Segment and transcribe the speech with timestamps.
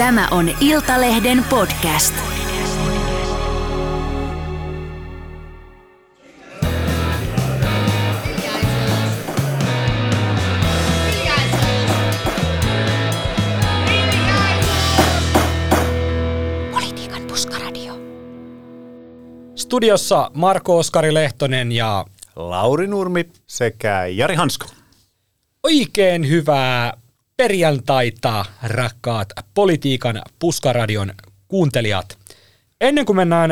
[0.00, 2.14] Tämä on Iltalehden podcast.
[16.72, 17.94] Politiikan puskaradio.
[19.56, 22.04] Studiossa Marko Oskari Lehtonen ja
[22.36, 24.66] Lauri Nurmi sekä Jari Hansko.
[25.62, 26.99] oikein hyvää
[27.40, 31.12] perjantaita, rakkaat politiikan puskaradion
[31.48, 32.18] kuuntelijat.
[32.80, 33.50] Ennen kuin mennään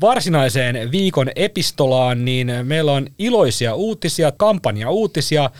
[0.00, 5.50] varsinaiseen viikon epistolaan, niin meillä on iloisia uutisia, kampanja-uutisia.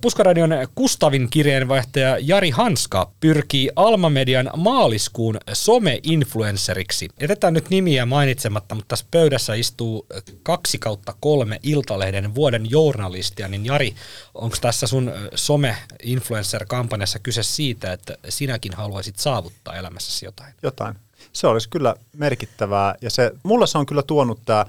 [0.00, 7.08] Puskaradion Kustavin kirjeenvaihtaja Jari Hanska pyrkii Alma-median maaliskuun some-influenceriksi.
[7.20, 10.06] Jätetään nyt nimiä mainitsematta, mutta tässä pöydässä istuu
[10.42, 13.94] kaksi kautta kolme Iltalehden vuoden journalistia, niin Jari,
[14.34, 20.54] onko tässä sun some-influencer-kampanjassa kyse siitä, että sinäkin haluaisit saavuttaa elämässäsi jotain?
[20.62, 20.94] Jotain.
[21.32, 24.64] Se olisi kyllä merkittävää ja se, mulla se on kyllä tuonut tämä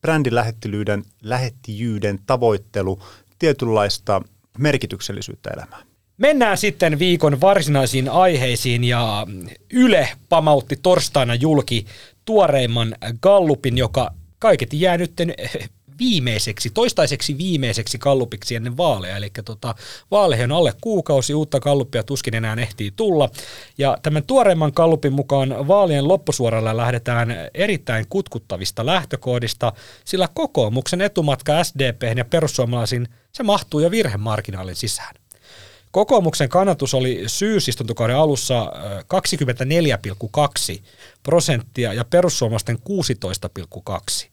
[0.00, 2.98] brändin lähettilyyden, lähettijyyden tavoittelu
[3.38, 4.22] tietynlaista
[4.58, 5.82] merkityksellisyyttä elämään.
[6.16, 9.26] Mennään sitten viikon varsinaisiin aiheisiin ja
[9.72, 11.86] Yle pamautti torstaina julki
[12.24, 15.12] tuoreimman Gallupin, joka kaiketi jää nyt
[15.98, 19.16] viimeiseksi, toistaiseksi viimeiseksi kallupiksi ennen vaaleja.
[19.16, 19.74] Eli tota,
[20.10, 23.28] vaaleihin on alle kuukausi, uutta kallupia tuskin enää ehtii tulla.
[23.78, 29.72] Ja tämän tuoreimman kallupin mukaan vaalien loppusuoralla lähdetään erittäin kutkuttavista lähtökohdista,
[30.04, 35.14] sillä kokoomuksen etumatka SDP ja perussuomalaisiin se mahtuu jo virhemarginaalin sisään.
[35.92, 39.04] Kokoomuksen kannatus oli syysistuntokauden alussa ö,
[40.76, 40.82] 24,2
[41.22, 42.78] prosenttia ja perussuomalaisten
[44.18, 44.31] 16,2.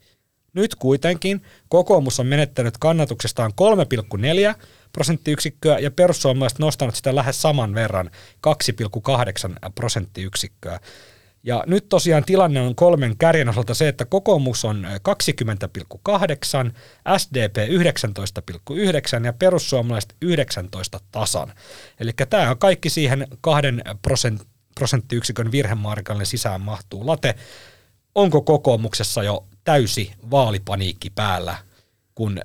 [0.54, 3.52] Nyt kuitenkin kokoomus on menettänyt kannatuksestaan
[4.56, 8.12] 3,4 prosenttiyksikköä ja perussuomalaiset nostanut sitä lähes saman verran
[8.48, 10.80] 2,8 prosenttiyksikköä.
[11.44, 14.88] Ja nyt tosiaan tilanne on kolmen kärjen osalta se, että kokoomus on
[16.68, 16.74] 20,8,
[17.18, 17.58] SDP
[19.20, 21.54] 19,9 ja perussuomalaiset 19 tasan.
[22.00, 24.42] Eli tämä on kaikki siihen kahden prosent,
[24.76, 27.36] prosenttiyksikön virhemarkalle sisään mahtuu late.
[28.16, 31.56] Onko kokoomuksessa jo täysi vaalipaniikki päällä,
[32.16, 32.42] kun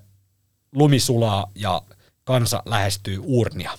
[0.73, 1.83] lumi sulaa ja
[2.25, 3.79] kansa lähestyy urnia?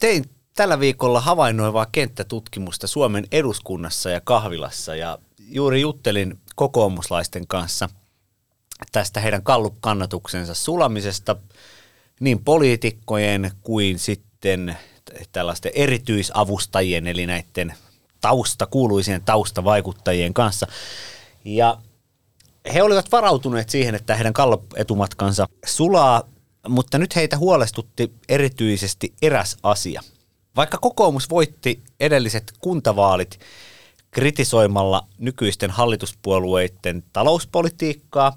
[0.00, 0.24] Tein
[0.56, 7.88] tällä viikolla havainnoivaa kenttätutkimusta Suomen eduskunnassa ja kahvilassa ja juuri juttelin kokoomuslaisten kanssa
[8.92, 11.36] tästä heidän kallup-kannatuksensa sulamisesta
[12.20, 14.78] niin poliitikkojen kuin sitten
[15.32, 17.74] tällaisten erityisavustajien eli näiden
[18.20, 20.66] tausta, kuuluisien taustavaikuttajien kanssa.
[21.44, 21.78] Ja
[22.74, 26.22] he olivat varautuneet siihen, että heidän kalloetumatkansa sulaa,
[26.68, 30.02] mutta nyt heitä huolestutti erityisesti eräs asia.
[30.56, 33.40] Vaikka kokoomus voitti edelliset kuntavaalit
[34.10, 38.36] kritisoimalla nykyisten hallituspuolueiden talouspolitiikkaa,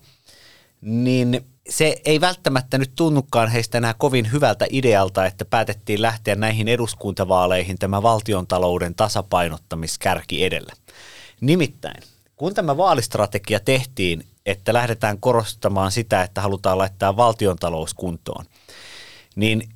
[0.82, 6.68] niin se ei välttämättä nyt tunnukaan heistä enää kovin hyvältä idealta, että päätettiin lähteä näihin
[6.68, 10.74] eduskuntavaaleihin tämä valtiontalouden tasapainottamiskärki edellä.
[11.42, 12.04] Nimittäin
[12.38, 18.46] kun tämä vaalistrategia tehtiin, että lähdetään korostamaan sitä, että halutaan laittaa valtiontalous kuntoon,
[19.36, 19.70] niin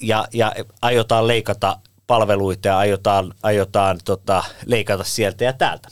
[0.00, 5.88] ja, ja aiotaan leikata palveluita ja aiotaan, aiotaan tota, leikata sieltä ja täältä.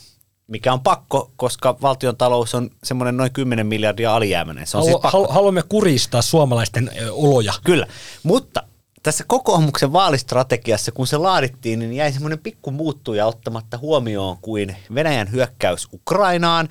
[0.47, 4.67] Mikä on pakko, koska valtion talous on semmoinen noin 10 miljardia alijäämäinen.
[4.67, 5.17] Se on Halu, siis pakko.
[5.17, 7.53] halu, haluamme kuristaa suomalaisten oloja.
[7.63, 7.87] Kyllä,
[8.23, 8.63] mutta
[9.05, 15.31] tässä kokoomuksen vaalistrategiassa, kun se laadittiin, niin jäi semmoinen pikku muuttuja ottamatta huomioon kuin Venäjän
[15.31, 16.69] hyökkäys Ukrainaan,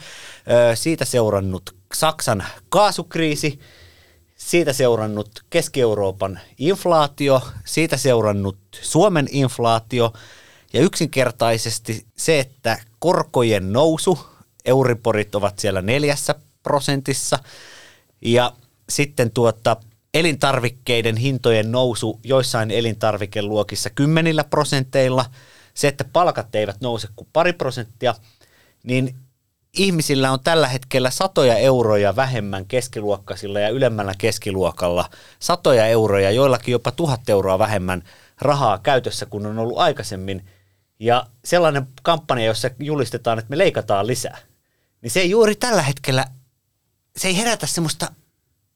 [0.74, 3.60] siitä seurannut Saksan kaasukriisi,
[4.36, 10.12] siitä seurannut Keski-Euroopan inflaatio, siitä seurannut Suomen inflaatio
[10.72, 14.18] ja yksinkertaisesti se, että korkojen nousu,
[14.64, 17.38] euriporit ovat siellä neljässä prosentissa
[18.22, 18.52] ja
[18.88, 19.76] sitten tuota
[20.14, 25.24] elintarvikkeiden hintojen nousu joissain elintarvikeluokissa kymmenillä prosenteilla,
[25.74, 28.14] se, että palkat eivät nouse kuin pari prosenttia,
[28.82, 29.16] niin
[29.78, 36.90] ihmisillä on tällä hetkellä satoja euroja vähemmän keskiluokkaisilla ja ylemmällä keskiluokalla, satoja euroja, joillakin jopa
[36.90, 38.02] tuhat euroa vähemmän
[38.40, 40.46] rahaa käytössä kuin on ollut aikaisemmin.
[40.98, 44.38] Ja sellainen kampanja, jossa julistetaan, että me leikataan lisää,
[45.02, 46.24] niin se ei juuri tällä hetkellä,
[47.16, 48.12] se ei herätä semmoista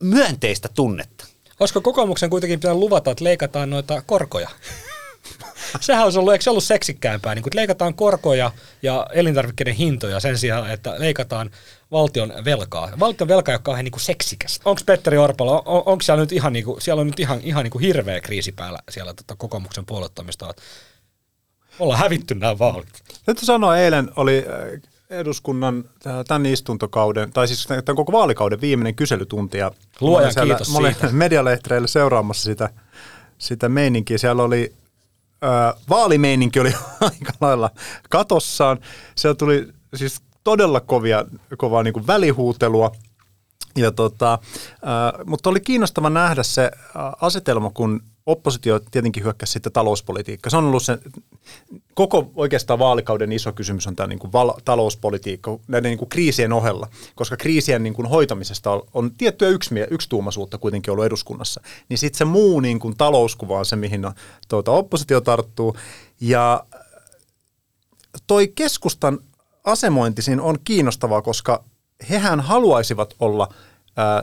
[0.02, 1.26] myönteistä tunnetta.
[1.60, 4.48] Olisiko kokoomuksen kuitenkin pitänyt luvata, että leikataan noita korkoja?
[5.80, 8.52] Sehän olisi ollut, eikö se ollut seksikkäämpää, niin kun leikataan korkoja
[8.82, 11.50] ja elintarvikkeiden hintoja sen sijaan, että leikataan
[11.90, 12.92] valtion velkaa.
[13.00, 14.60] Valtion velka, joka on ihan niin kuin seksikäs.
[14.64, 17.64] Onko Petteri Orpala, on, onko siellä nyt ihan, niin kuin, siellä on nyt ihan, ihan
[17.64, 20.54] niin kuin hirveä kriisi päällä siellä tota, kokoomuksen puoluetoimistolla?
[21.78, 22.88] Ollaan hävitty nämä vaalit.
[23.24, 28.94] Täytyy sanoa, eilen oli äh, eduskunnan äh, tämän istuntokauden, tai siis tämän koko vaalikauden viimeinen
[28.94, 29.58] kyselytunti.
[29.58, 31.08] Ja Luojan siellä- kiitos mä olin siitä.
[31.24, 32.70] medialehtereillä seuraamassa sitä,
[33.38, 34.18] sitä meininkiä.
[34.18, 34.74] Siellä oli,
[35.44, 37.70] äh, vaalimeininki oli aika lailla
[38.10, 38.78] katossaan.
[39.14, 41.24] Siellä tuli siis todella kovia,
[41.58, 42.92] kovaa niin kuin välihuutelua.
[43.76, 44.32] Ja tota,
[44.72, 50.50] äh, mutta oli kiinnostava nähdä se äh, asetelma, kun oppositio tietenkin hyökkäsi sitten talouspolitiikka.
[50.50, 50.98] Se on ollut se
[51.94, 56.52] koko oikeastaan vaalikauden iso kysymys on tämä niin kuin val- talouspolitiikka näiden niin kuin kriisien
[56.52, 61.60] ohella, koska kriisien niin kuin hoitamisesta on, on tiettyä yksmie- yksituumaisuutta kuitenkin ollut eduskunnassa.
[61.88, 64.12] Niin sitten se muu niin kuin talouskuva on se, mihin no,
[64.48, 65.76] tuota, oppositio tarttuu.
[66.20, 66.64] Ja
[68.26, 69.18] toi keskustan
[69.64, 71.64] asemointi siinä on kiinnostavaa, koska
[72.10, 73.48] hehän haluaisivat olla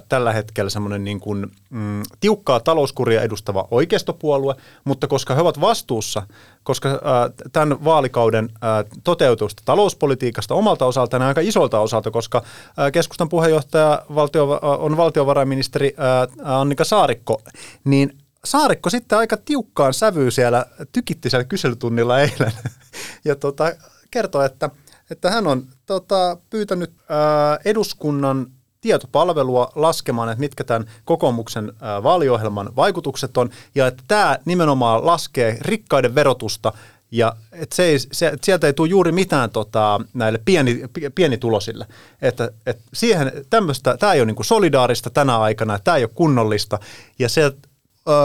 [0.10, 6.28] tällä hetkellä semmoinen niin kuin, mm, tiukkaa talouskuria edustava oikeistopuolue, mutta koska he ovat vastuussa,
[6.64, 12.44] koska ää, tämän vaalikauden ää, toteutusta talouspolitiikasta omalta osaltaan ja aika isolta osalta, koska
[12.78, 17.42] ää, keskustan puheenjohtaja valtio, ää, on valtiovarainministeri ää, Annika Saarikko,
[17.84, 22.54] niin Saarikko sitten aika tiukkaan sävyyn siellä tykitti siellä kyselytunnilla eilen
[23.26, 23.76] ja tota,
[24.12, 24.70] kertoi, että,
[25.12, 28.48] että hän on tota, pyytänyt ää, eduskunnan
[28.86, 31.74] tietopalvelua laskemaan, että mitkä tämän kokoomuksen
[32.04, 36.74] vaaliohjelman vaikutukset on, ja että tämä nimenomaan laskee rikkaiden verotusta,
[37.12, 41.10] ja että se ei, se, että sieltä ei tule juuri mitään tota, näille pieni, pi-
[41.10, 41.86] pienitulosille.
[42.22, 46.12] Että, että siihen tämmöistä, tämä ei ole niin kuin solidaarista tänä aikana, tämä ei ole
[46.16, 46.80] kunnollista,
[47.20, 47.52] ja se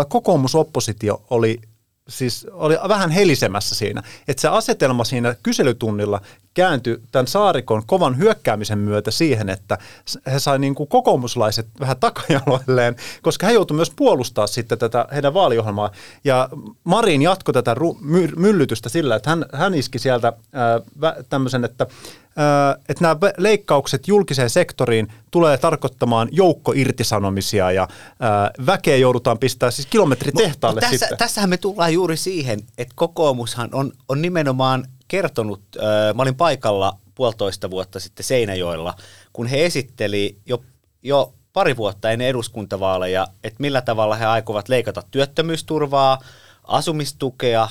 [0.08, 1.60] kokoomusoppositio oli
[2.10, 6.20] siis oli vähän helisemässä siinä, että se asetelma siinä kyselytunnilla
[6.54, 9.78] kääntyi tämän saarikon kovan hyökkäämisen myötä siihen, että
[10.32, 15.34] he sai niin kuin kokoomuslaiset vähän takajaloilleen, koska he joutuivat myös puolustaa sitten tätä heidän
[15.34, 15.90] vaaliohjelmaa.
[16.24, 16.48] Ja
[16.84, 17.76] Marin jatkoi tätä
[18.36, 20.80] myllytystä sillä, että hän, hän iski sieltä ää,
[21.28, 21.86] tämmöisen, että
[22.88, 27.88] että nämä leikkaukset julkiseen sektoriin tulee tarkoittamaan joukkoirtisanomisia ja
[28.66, 31.18] väkeä joudutaan pistää siis kilometritehtaalle tässä, sitten.
[31.18, 35.62] Tässähän me tullaan juuri siihen, että kokoomushan on, on nimenomaan kertonut,
[36.14, 38.94] mä olin paikalla puolitoista vuotta sitten Seinäjoella,
[39.32, 40.64] kun he esitteli jo,
[41.02, 46.18] jo pari vuotta ennen eduskuntavaaleja, että millä tavalla he aikovat leikata työttömyysturvaa,
[46.64, 47.68] asumistukea,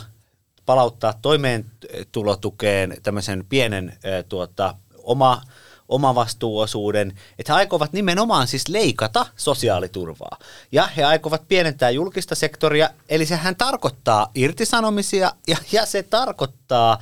[0.69, 3.97] palauttaa toimeentulotukeen tämmöisen pienen
[4.29, 5.41] tuota, oma
[5.89, 10.37] omavastuuosuuden, että he aikovat nimenomaan siis leikata sosiaaliturvaa.
[10.71, 16.99] Ja he aikovat pienentää julkista sektoria, eli sehän tarkoittaa irtisanomisia ja, ja se tarkoittaa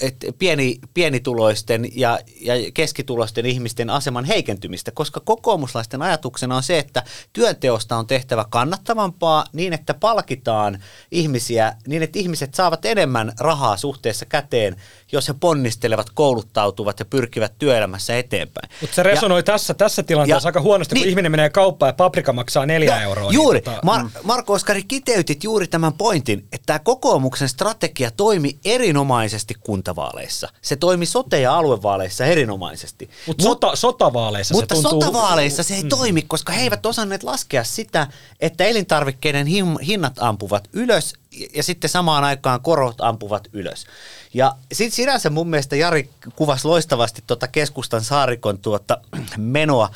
[0.00, 7.02] että pieni, pienituloisten ja, ja keskituloisten ihmisten aseman heikentymistä, koska kokoomuslaisten ajatuksena on se, että
[7.32, 14.26] työnteosta on tehtävä kannattavampaa niin, että palkitaan ihmisiä, niin että ihmiset saavat enemmän rahaa suhteessa
[14.26, 14.76] käteen,
[15.12, 17.52] jos he ponnistelevat, kouluttautuvat ja pyrkivät
[17.90, 18.70] työelämässä eteenpäin.
[18.80, 21.08] Mutta se resonoi Ja- tässä, tässä tilanteessa ja- aika huonosti, kun niin.
[21.10, 23.30] ihminen menee kauppaan ja paprika maksaa neljä euroa.
[23.32, 23.62] Juuri.
[23.66, 30.48] Niin, Mar- Marko Oskari, kiteytit juuri tämän pointin, että tämä kokoomuksen strategia toimi erinomaisesti kuntavaaleissa.
[30.62, 33.10] Se toimi sote- ja aluevaaleissa erinomaisesti.
[33.26, 35.02] Mutta sota, sotavaaleissa Mutta se tuntuu...
[35.02, 38.06] sotavaaleissa se ei toimi, koska he eivät osanneet laskea sitä,
[38.40, 41.12] että elintarvikkeiden him- hinnat ampuvat ylös
[41.54, 43.86] ja- sitten samaan aikaan korot ampuvat ylös.
[44.34, 48.98] Ja sitten sinänsä mun mielestä Jari kuvasi loistavasti tuota keskustan saarikon tuota
[49.36, 49.90] menoa,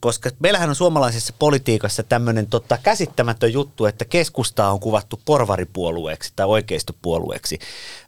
[0.00, 6.46] koska meillähän on suomalaisessa politiikassa tämmöinen tota, käsittämätön juttu, että keskustaa on kuvattu porvaripuolueeksi tai
[6.46, 7.58] oikeistopuolueeksi.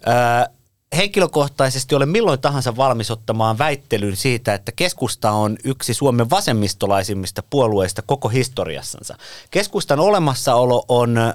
[0.09, 0.55] Öö,
[0.97, 8.03] henkilökohtaisesti olen milloin tahansa valmis ottamaan väittelyn siitä, että keskusta on yksi Suomen vasemmistolaisimmista puolueista
[8.03, 9.17] koko historiassansa.
[9.51, 11.31] Keskustan olemassaolo on ö,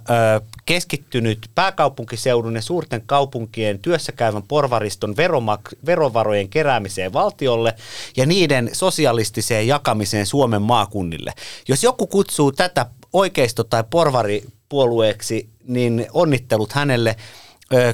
[0.65, 7.75] keskittynyt pääkaupunkiseudun ja suurten kaupunkien työssäkäyvän porvariston veromak- verovarojen keräämiseen valtiolle
[8.17, 11.33] ja niiden sosialistiseen jakamiseen Suomen maakunnille.
[11.67, 17.15] Jos joku kutsuu tätä oikeisto- tai porvaripuolueeksi, niin onnittelut hänelle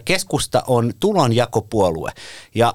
[0.06, 2.12] keskusta on tulonjakopuolue.
[2.56, 2.74] Ja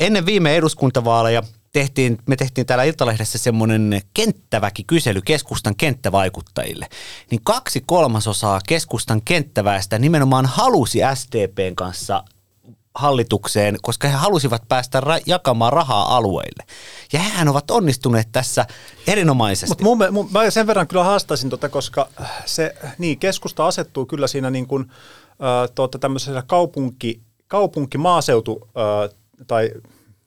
[0.00, 1.42] ennen viime eduskuntavaaleja
[1.72, 6.88] tehtiin, me tehtiin täällä Iltalehdessä semmoinen kenttäväki kysely keskustan kenttävaikuttajille.
[7.30, 12.24] Niin kaksi kolmasosaa keskustan kenttäväestä nimenomaan halusi SDPn kanssa
[12.94, 16.64] hallitukseen, koska he halusivat päästä ra- jakamaan rahaa alueille.
[17.12, 18.66] Ja hehän ovat onnistuneet tässä
[19.06, 19.68] erinomaisesti.
[19.68, 22.08] Mutta mun, mun, mä sen verran kyllä haastaisin, tota, koska
[22.46, 24.90] se, niin, keskusta asettuu kyllä siinä niin kuin,
[25.74, 29.16] tuota, tämmöisessä kaupunki, kaupunki-maaseutu äh,
[29.46, 29.70] tai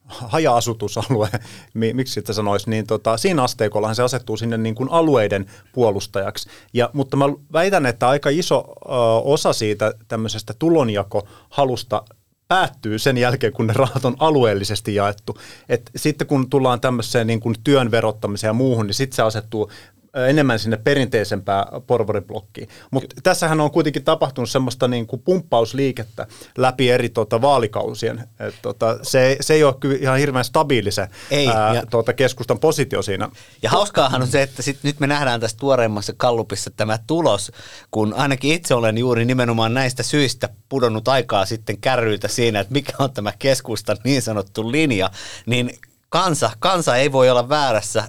[0.05, 1.29] haja-asutusalue,
[1.93, 6.49] miksi sitä sanoisi, niin tota, siinä asteikollahan se asettuu sinne niin kuin alueiden puolustajaksi.
[6.73, 8.89] Ja, mutta mä väitän, että aika iso ö,
[9.23, 12.03] osa siitä tämmöisestä tulonjakohalusta
[12.47, 15.37] päättyy sen jälkeen, kun ne rahat on alueellisesti jaettu.
[15.69, 19.71] Et sitten kun tullaan tämmöiseen niin kuin työn verottamiseen ja muuhun, niin sitten se asettuu
[20.13, 22.69] enemmän sinne perinteisempään porvariblokkiin.
[22.91, 26.27] Mutta tässähän on kuitenkin tapahtunut semmoista niin kuin pumppausliikettä
[26.57, 28.23] läpi eri tota, vaalikausien.
[28.39, 32.13] Et, tota, se, se ei ole kyllä ihan hirveän stabiili se ei, ää, ja, tota,
[32.13, 33.29] keskustan positio siinä.
[33.61, 37.51] Ja hauskaahan on se, että sit nyt me nähdään tässä tuoreimmassa kallupissa tämä tulos,
[37.91, 42.93] kun ainakin itse olen juuri nimenomaan näistä syistä pudonnut aikaa sitten kärryiltä siinä, että mikä
[42.99, 45.09] on tämä keskustan niin sanottu linja,
[45.45, 45.79] niin
[46.09, 48.03] kansa, kansa ei voi olla väärässä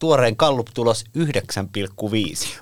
[0.00, 1.24] tuoreen Gallup-tulos 9,5.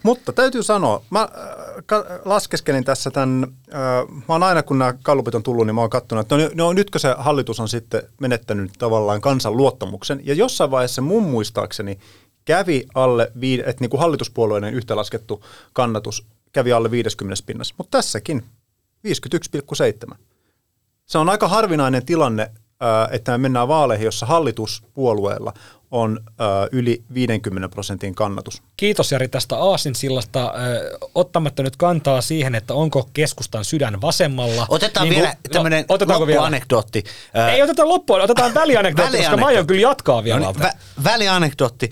[0.02, 5.34] Mutta täytyy sanoa, mä äh, laskeskelin tässä tämän, äh, mä oon aina kun nämä Gallupit
[5.34, 8.72] on tullut, niin mä oon katsonut, että no, no nytkö se hallitus on sitten menettänyt
[8.78, 10.20] tavallaan kansan luottamuksen.
[10.24, 11.98] Ja jossain vaiheessa mun muistaakseni
[12.44, 13.32] kävi alle,
[13.66, 18.44] että niin kuin hallituspuolueiden yhteenlaskettu kannatus kävi alle 50 pinnassa, mutta tässäkin
[20.10, 20.14] 51,7.
[21.06, 22.50] Se on aika harvinainen tilanne,
[23.10, 25.52] että me mennään vaaleihin, jossa hallituspuolueella
[25.90, 26.20] on
[26.72, 28.62] yli 50 prosentin kannatus.
[28.76, 30.54] Kiitos Jari tästä Aasinsillasta.
[31.14, 34.66] Ottamatta nyt kantaa siihen, että onko keskustan sydän vasemmalla.
[34.68, 37.04] Otetaan niin vielä no, tämmöinen loppuanekdootti.
[37.34, 37.52] Vielä?
[37.52, 40.40] Ei oteta loppua, otetaan välianekdootti, koska mä aion kyllä jatkaa vielä.
[40.40, 41.90] No niin, vä- välianekdootti.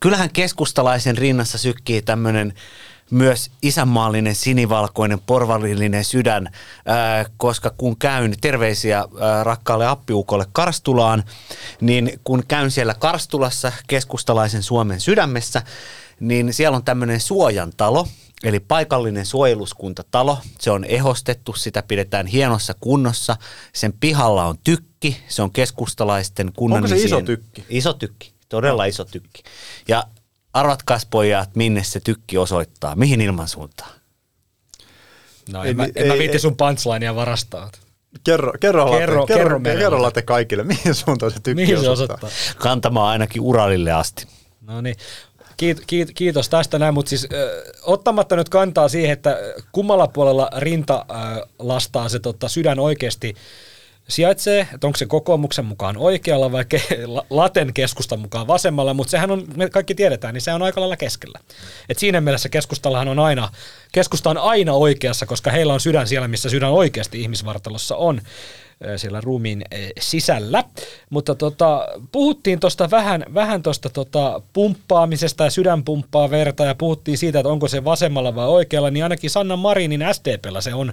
[0.00, 2.54] kyllähän keskustalaisen rinnassa sykkii tämmöinen
[3.10, 6.48] myös isänmaallinen, sinivalkoinen, porvallinen sydän,
[7.36, 9.04] koska kun käyn, terveisiä
[9.42, 11.24] rakkaalle appiukolle Karstulaan,
[11.80, 15.62] niin kun käyn siellä Karstulassa keskustalaisen Suomen sydämessä,
[16.20, 18.08] niin siellä on tämmöinen suojantalo,
[18.44, 20.38] eli paikallinen suojeluskuntatalo.
[20.58, 23.36] Se on ehostettu, sitä pidetään hienossa kunnossa.
[23.72, 26.96] Sen pihalla on tykki, se on keskustalaisten kunnallisien...
[26.98, 27.64] Onko se iso tykki?
[27.68, 29.42] Iso tykki, todella iso tykki.
[29.88, 30.04] Ja
[30.56, 33.90] Arvatkaas pojat, minne se tykki osoittaa, mihin ilmansuuntaan?
[35.52, 37.70] No en, ei, mä, en ei, mä viitti sun punchlinea varastaa.
[38.24, 42.30] Kerro, kerro, kerro, kerro, kerro, kerro te kaikille, mihin suuntaan se tykki mihin se osoittaa.
[42.56, 44.26] Kantamaan ainakin Uralille asti.
[44.60, 44.96] No niin,
[45.56, 49.38] kiit, kiit, kiitos tästä näin, mutta siis ö, ottamatta nyt kantaa siihen, että
[49.72, 53.34] kummalla puolella rinta ö, lastaa se tota, sydän oikeasti
[54.08, 59.30] sijaitsee, että onko se kokoomuksen mukaan oikealla vai ke- laten keskustan mukaan vasemmalla, mutta sehän
[59.30, 61.38] on, me kaikki tiedetään, niin se on aika lailla keskellä.
[61.88, 63.48] Et siinä mielessä keskustallahan on aina,
[63.92, 68.20] keskusta on aina oikeassa, koska heillä on sydän siellä, missä sydän oikeasti ihmisvartalossa on
[68.96, 69.64] siellä ruumiin
[70.00, 70.64] sisällä.
[71.10, 77.18] Mutta tota, puhuttiin tuosta vähän, vähän tuosta tota pumppaamisesta ja sydän pumppaa verta ja puhuttiin
[77.18, 80.92] siitä, että onko se vasemmalla vai oikealla, niin ainakin Sanna Marinin SDPllä se on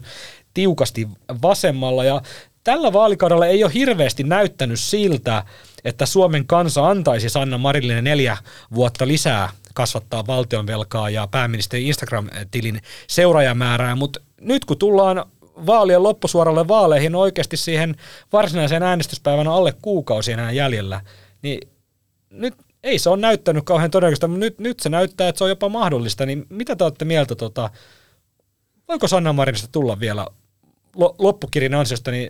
[0.54, 1.08] tiukasti
[1.42, 2.22] vasemmalla ja
[2.64, 5.44] tällä vaalikaudella ei ole hirveästi näyttänyt siltä,
[5.86, 8.38] että Suomen kansa antaisi Sanna Marille neljä
[8.76, 15.26] vuotta lisää kasvattaa valtionvelkaa ja pääministerin Instagram-tilin seuraajamäärää, mutta nyt kun tullaan
[15.66, 17.96] vaalien loppusuoralle vaaleihin oikeasti siihen
[18.34, 21.02] varsinaiseen äänestyspäivänä alle kuukausi enää jäljellä,
[21.42, 21.70] niin
[22.30, 22.54] nyt
[22.84, 25.70] ei se ole näyttänyt kauhean todennäköistä, mutta nyt, nyt se näyttää, että se on jopa
[25.70, 27.70] mahdollista, niin mitä te olette mieltä, tota,
[28.88, 30.28] voiko Sanna Marinista tulla vielä
[31.20, 32.30] loppukirin ansiosta niin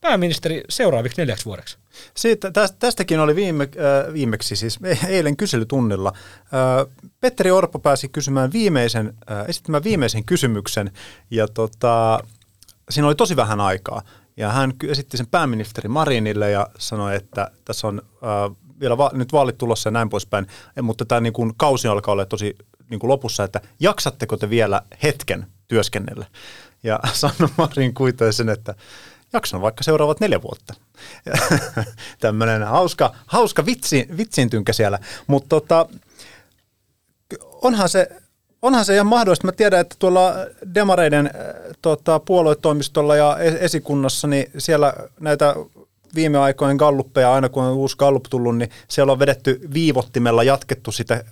[0.00, 1.78] pääministeri seuraaviksi neljäksi vuodeksi?
[2.16, 4.78] Siitä, tästäkin oli viime, äh, viimeksi, siis
[5.08, 6.12] eilen kyselytunnilla.
[6.38, 10.90] Äh, Petteri Orpo pääsi kysymään viimeisen, äh, esittämään viimeisen kysymyksen
[11.30, 12.20] ja tota,
[12.90, 14.02] siinä oli tosi vähän aikaa.
[14.36, 18.02] Ja hän esitti sen pääministeri Marinille ja sanoi, että tässä on
[18.80, 20.46] vielä va- nyt vaalit tulossa ja näin poispäin,
[20.82, 22.56] mutta tämä niin kuin, kausi alkaa olla tosi
[22.90, 26.26] niin kuin lopussa, että jaksatteko te vielä hetken työskennellä?
[26.82, 28.74] Ja Sanna Marin kuitoi sen, että
[29.32, 30.74] jaksan vaikka seuraavat neljä vuotta.
[32.20, 34.98] Tämmöinen hauska, hauska vitsi, vitsintynkä siellä.
[35.26, 35.86] Mutta tota,
[37.62, 38.08] onhan se,
[38.62, 39.46] onhan se ihan mahdollista.
[39.46, 40.34] Mä tiedän, että tuolla
[40.74, 41.32] demareiden äh,
[41.82, 45.54] tota, puoluetoimistolla ja esikunnassa, niin siellä näitä
[46.14, 50.92] viime aikojen galluppeja, aina kun on uusi gallup tullut, niin siellä on vedetty viivottimella jatkettu
[50.92, 51.24] sitä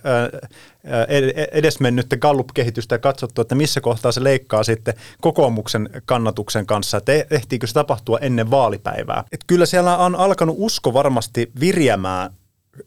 [1.53, 7.27] edesmennyttä gallup-kehitystä ja katsottu, että missä kohtaa se leikkaa sitten kokoomuksen kannatuksen kanssa, että e-,
[7.31, 9.25] ehtiikö se tapahtua ennen vaalipäivää.
[9.33, 12.31] Et kyllä siellä on alkanut usko varmasti virjämään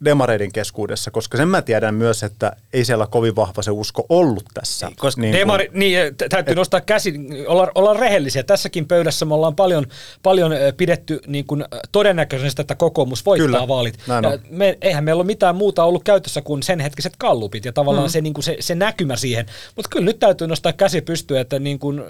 [0.05, 4.43] demareiden keskuudessa, koska sen mä tiedän myös, että ei siellä kovin vahva se usko ollut
[4.53, 4.87] tässä.
[4.87, 7.13] Ei, koska niin Demari, kun, niin, täytyy et, nostaa käsi,
[7.47, 8.43] olla, olla rehellisiä.
[8.43, 9.85] Tässäkin pöydässä me ollaan paljon,
[10.23, 13.99] paljon pidetty niin kuin todennäköisesti, että kokoomus voittaa kyllä, vaalit.
[14.07, 18.07] Ja me, eihän meillä ole mitään muuta ollut käytössä kuin sen hetkiset kallupit ja tavallaan
[18.07, 18.11] mm.
[18.11, 19.45] se, niin kuin se, se näkymä siihen.
[19.75, 22.03] Mutta kyllä nyt täytyy nostaa käsi pystyä, että niin kuin,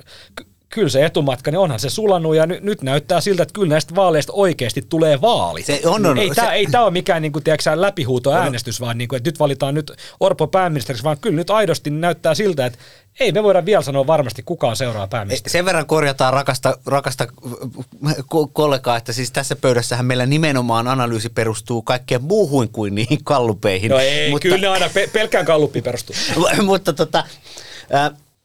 [0.69, 3.95] kyllä se etumatka, niin onhan se sulannut ja nyt, nyt näyttää siltä, että kyllä näistä
[3.95, 5.65] vaaleista oikeasti tulee vaalit.
[5.65, 8.97] Se on, on, ei se- tämä ei ole mikään niin kuin, tiedätkö, läpihuuto äänestys, vaan
[8.97, 12.79] niin kuin, että nyt valitaan nyt Orpo pääministeriksi, vaan kyllä nyt aidosti näyttää siltä, että
[13.19, 15.51] ei me voida vielä sanoa varmasti kukaan seuraa pääministeri.
[15.51, 17.27] Sen verran korjataan rakasta, rakasta
[18.05, 23.91] ko- kollegaa, että siis tässä pöydässähän meillä nimenomaan analyysi perustuu kaikkeen muuhun kuin niihin kallupeihin.
[23.91, 26.15] No ei, mutta, kyllä ne aina pe- pelkkään kalluppiin perustuu.
[26.65, 27.23] mutta tota,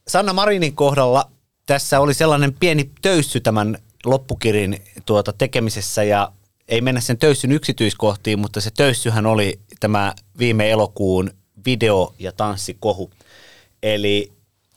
[0.07, 1.29] Sanna Marinin kohdalla
[1.65, 6.31] tässä oli sellainen pieni töyssy tämän loppukirin tuota tekemisessä ja
[6.67, 11.31] ei mennä sen töyssyn yksityiskohtiin, mutta se töyssyhän oli tämä viime elokuun
[11.65, 13.11] video- ja tanssikohu.
[13.83, 14.31] Eli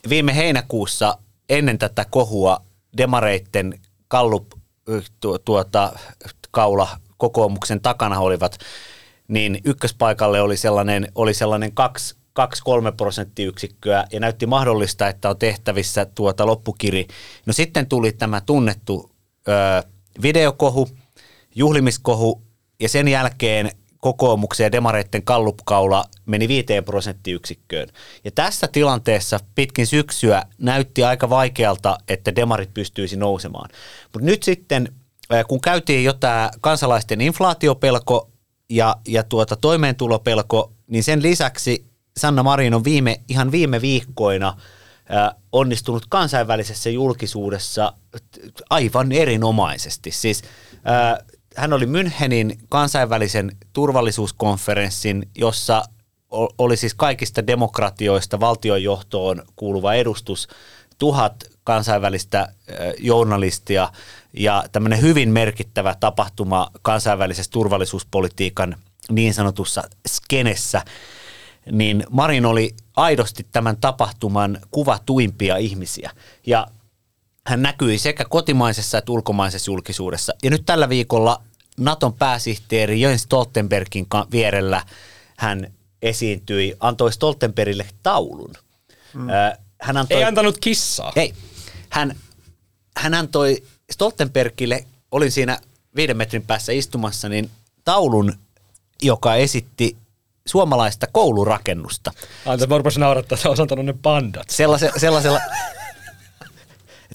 [0.09, 1.18] viime heinäkuussa
[1.49, 2.62] ennen tätä kohua
[2.97, 4.52] demareitten kallup
[5.21, 5.92] tu, tuota,
[6.50, 8.59] kaula kokoomuksen takana olivat,
[9.28, 12.18] niin ykköspaikalle oli sellainen, oli sellainen kaksi
[12.90, 17.07] 2-3 prosenttiyksikköä ja näytti mahdollista, että on tehtävissä tuota loppukiri.
[17.47, 19.11] No sitten tuli tämä tunnettu
[19.49, 19.83] ö,
[20.23, 20.88] videokohu,
[21.54, 22.42] juhlimiskohu
[22.80, 27.88] ja sen jälkeen kokoomuksen ja demareitten kallupkaula meni 5 prosenttiyksikköön.
[28.25, 33.71] Ja tässä tilanteessa pitkin syksyä näytti aika vaikealta, että demarit pystyisi nousemaan.
[34.14, 34.92] Mutta nyt sitten,
[35.49, 38.30] kun käytiin jo tämä kansalaisten inflaatiopelko
[38.71, 41.88] ja, ja tuota toimeentulopelko, niin sen lisäksi
[42.19, 44.57] Sanna Marin on viime, ihan viime viikkoina
[45.53, 47.93] onnistunut kansainvälisessä julkisuudessa
[48.71, 50.11] aivan erinomaisesti.
[50.11, 50.43] Siis
[51.57, 55.85] hän oli Münchenin kansainvälisen turvallisuuskonferenssin, jossa
[56.59, 60.49] oli siis kaikista demokratioista valtionjohtoon kuuluva edustus,
[60.99, 62.49] tuhat kansainvälistä
[62.99, 63.93] journalistia
[64.33, 68.77] ja tämmöinen hyvin merkittävä tapahtuma kansainvälisessä turvallisuuspolitiikan
[69.11, 70.83] niin sanotussa skenessä,
[71.73, 76.11] niin Marin oli aidosti tämän tapahtuman kuvatuimpia ihmisiä.
[76.47, 76.67] Ja
[77.47, 80.33] hän näkyi sekä kotimaisessa että ulkomaisessa julkisuudessa.
[80.43, 81.43] Ja nyt tällä viikolla
[81.81, 84.85] Naton pääsihteeri Jens Stoltenbergin vierellä
[85.37, 85.73] hän
[86.03, 88.53] esiintyi, antoi Stoltenbergille taulun.
[89.15, 89.27] Mm.
[89.81, 91.13] Hän antoi, Ei antanut kissaa.
[91.17, 91.35] ei,
[91.91, 92.17] hän,
[92.97, 95.59] hän antoi Stoltenbergille, olin siinä
[95.97, 97.51] viiden metrin päässä istumassa, niin
[97.85, 98.35] taulun,
[99.03, 99.97] joka esitti
[100.49, 102.13] suomalaista koulurakennusta.
[102.47, 104.51] Anteeksi, mä rupesin naurattaa, että antanut ne pandat.
[104.51, 105.41] Sellaise, sellaisella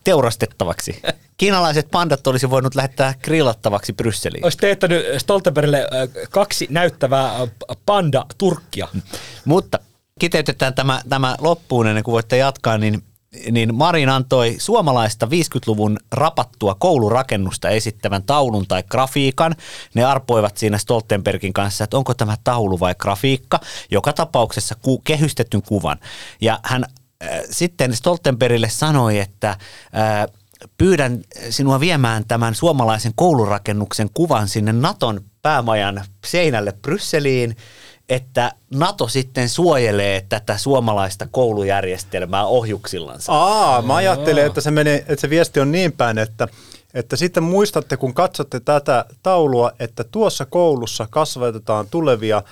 [0.04, 1.02] teurastettavaksi.
[1.38, 4.44] Kiinalaiset pandat olisi voinut lähettää grillattavaksi Brysseliin.
[4.44, 5.88] Olisi teettänyt Stoltenbergille
[6.32, 7.48] kaksi näyttävää
[7.86, 8.88] panda-turkkia.
[9.46, 9.80] Mutta
[10.20, 13.04] kiteytetään tämä, tämä loppuun ennen kuin voitte jatkaa, niin,
[13.52, 19.56] niin Marin antoi suomalaista 50-luvun rapattua koulurakennusta esittävän taulun tai grafiikan.
[19.94, 23.60] Ne arpoivat siinä Stoltenbergin kanssa, että onko tämä taulu vai grafiikka.
[23.92, 26.00] Joka tapauksessa ku, kehystetyn kuvan.
[26.42, 26.86] Ja hän
[27.24, 29.58] äh, sitten Stoltenbergille sanoi, että äh,
[30.78, 37.56] pyydän sinua viemään tämän suomalaisen koulurakennuksen kuvan sinne Naton päämajan seinälle Brysseliin,
[38.10, 43.34] että NATO sitten suojelee tätä suomalaista koulujärjestelmää ohjuksillansa.
[43.34, 46.48] Aa, mä ajattelen, että se, menee, että se viesti on niin päin, että,
[46.94, 52.44] että sitten muistatte, kun katsotte tätä taulua, että tuossa koulussa kasvatetaan tulevia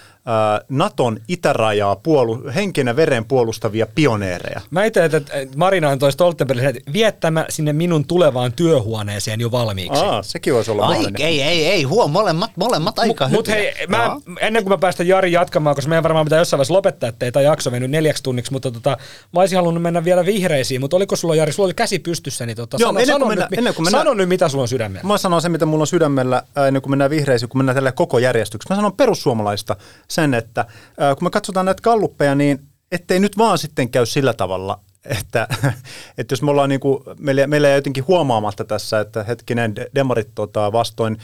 [0.69, 4.61] Naton itärajaa puolu, henkenä veren puolustavia pioneereja.
[4.69, 5.21] Mä itse, että
[5.55, 10.03] Marina antoi Stoltenbergille, että viettämä sinne minun tulevaan työhuoneeseen jo valmiiksi.
[10.05, 11.21] Aa, sekin voisi olla Ai, mahdollinen.
[11.21, 13.61] ei, ei, ei, huom, molemmat, molemmat aika Mut hyviä.
[13.77, 17.09] hei, mä, ennen kuin mä päästän Jari jatkamaan, koska meidän varmaan pitää jossain vaiheessa lopettaa,
[17.09, 18.97] ettei tämä jakso mennyt neljäksi tunniksi, mutta tota,
[19.33, 22.57] mä olisin halunnut mennä vielä vihreisiin, mutta oliko sulla Jari, sulla oli käsi pystyssä, niin
[22.57, 24.61] tota, Joo, sano, ennen kuin sano, mennään- nyt, ennen kuin mennään- sano nyt, mitä sulla
[24.61, 25.07] on sydämellä.
[25.07, 28.19] Mä sanon sen, mitä mulla on sydämellä ennen kuin mennään vihreisiin, kun mennään tälle koko
[28.19, 28.73] järjestyksessä.
[28.73, 29.75] Mä sanon perussuomalaista
[30.07, 30.65] sen, että
[30.99, 32.59] ää, kun me katsotaan näitä kalluppeja, niin
[32.91, 35.47] ettei nyt vaan sitten käy sillä tavalla, että,
[36.17, 39.89] että jos me ollaan niin kuin, meillä, meillä ei jotenkin huomaamatta tässä, että hetkinen de-
[39.95, 41.17] demarit tota, vastoin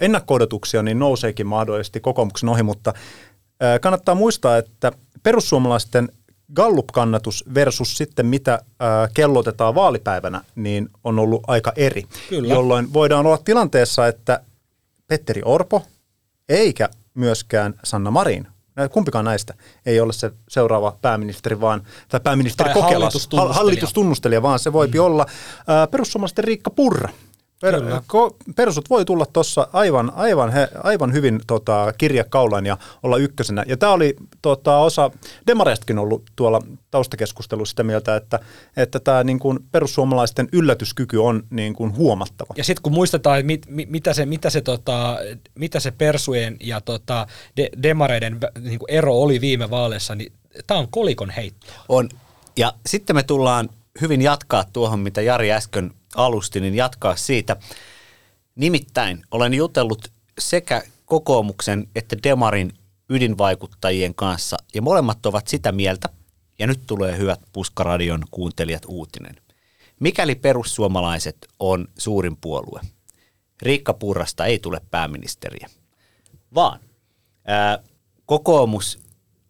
[0.00, 2.92] ennakko-odotuksia, niin nouseekin mahdollisesti kokoomuksen ohi, mutta
[3.62, 4.92] ö, kannattaa muistaa, että
[5.22, 6.08] perussuomalaisten
[6.54, 8.62] Gallup-kannatus versus sitten mitä
[9.14, 12.02] kellotetaan vaalipäivänä, niin on ollut aika eri.
[12.28, 12.54] Kyllä.
[12.54, 14.40] Jolloin voidaan olla tilanteessa, että
[15.06, 15.82] Petteri Orpo
[16.48, 18.46] eikä myöskään Sanna Marin,
[18.90, 19.54] kumpikaan näistä
[19.86, 23.54] ei ole se seuraava pääministeri, vaan, tai pääministeri Tai Kokelas, hallitustunnustelija.
[23.54, 25.04] hal- hallitustunnustelija, vaan se voipi mm.
[25.04, 25.26] olla
[25.90, 27.08] perussuomalaisten Riikka Purra.
[27.62, 33.16] Per, ko, perusut voi tulla tuossa aivan, aivan, he, aivan hyvin tota, kirjakaulan ja olla
[33.16, 33.64] ykkösenä.
[33.66, 35.10] Ja tämä oli tota, osa
[35.46, 38.38] Demareistakin ollut tuolla taustakeskustelussa sitä mieltä, että,
[38.76, 42.54] että tämä niin kuin perussuomalaisten yllätyskyky on niin kuin huomattava.
[42.56, 45.18] Ja sitten kun muistetaan, että mit, mit, mitä, se, mitä, se, tota,
[45.54, 50.32] mitä se Persujen ja tota, de, Demareiden niinku ero oli viime vaaleissa, niin
[50.66, 51.66] tämä on kolikon heitto.
[51.88, 52.08] On.
[52.56, 53.68] Ja sitten me tullaan
[54.00, 57.56] hyvin jatkaa tuohon, mitä Jari äsken alusti, niin jatkaa siitä.
[58.54, 62.72] Nimittäin olen jutellut sekä kokoomuksen että Demarin
[63.08, 66.08] ydinvaikuttajien kanssa, ja molemmat ovat sitä mieltä,
[66.58, 69.36] ja nyt tulee hyvät Puskaradion kuuntelijat uutinen.
[70.00, 72.80] Mikäli perussuomalaiset on suurin puolue,
[73.62, 75.68] Riikka Purrasta ei tule pääministeriä,
[76.54, 76.80] vaan
[77.46, 77.78] ää,
[78.26, 79.01] kokoomus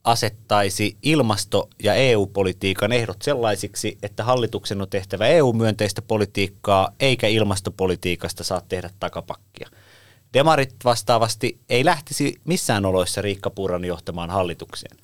[0.04, 8.62] asettaisi ilmasto- ja EU-politiikan ehdot sellaisiksi, että hallituksen on tehtävä EU-myönteistä politiikkaa, eikä ilmastopolitiikasta saa
[8.68, 9.68] tehdä takapakkia.
[10.34, 14.96] Demarit vastaavasti ei lähtisi missään oloissa Riikka Purran johtamaan hallitukseen,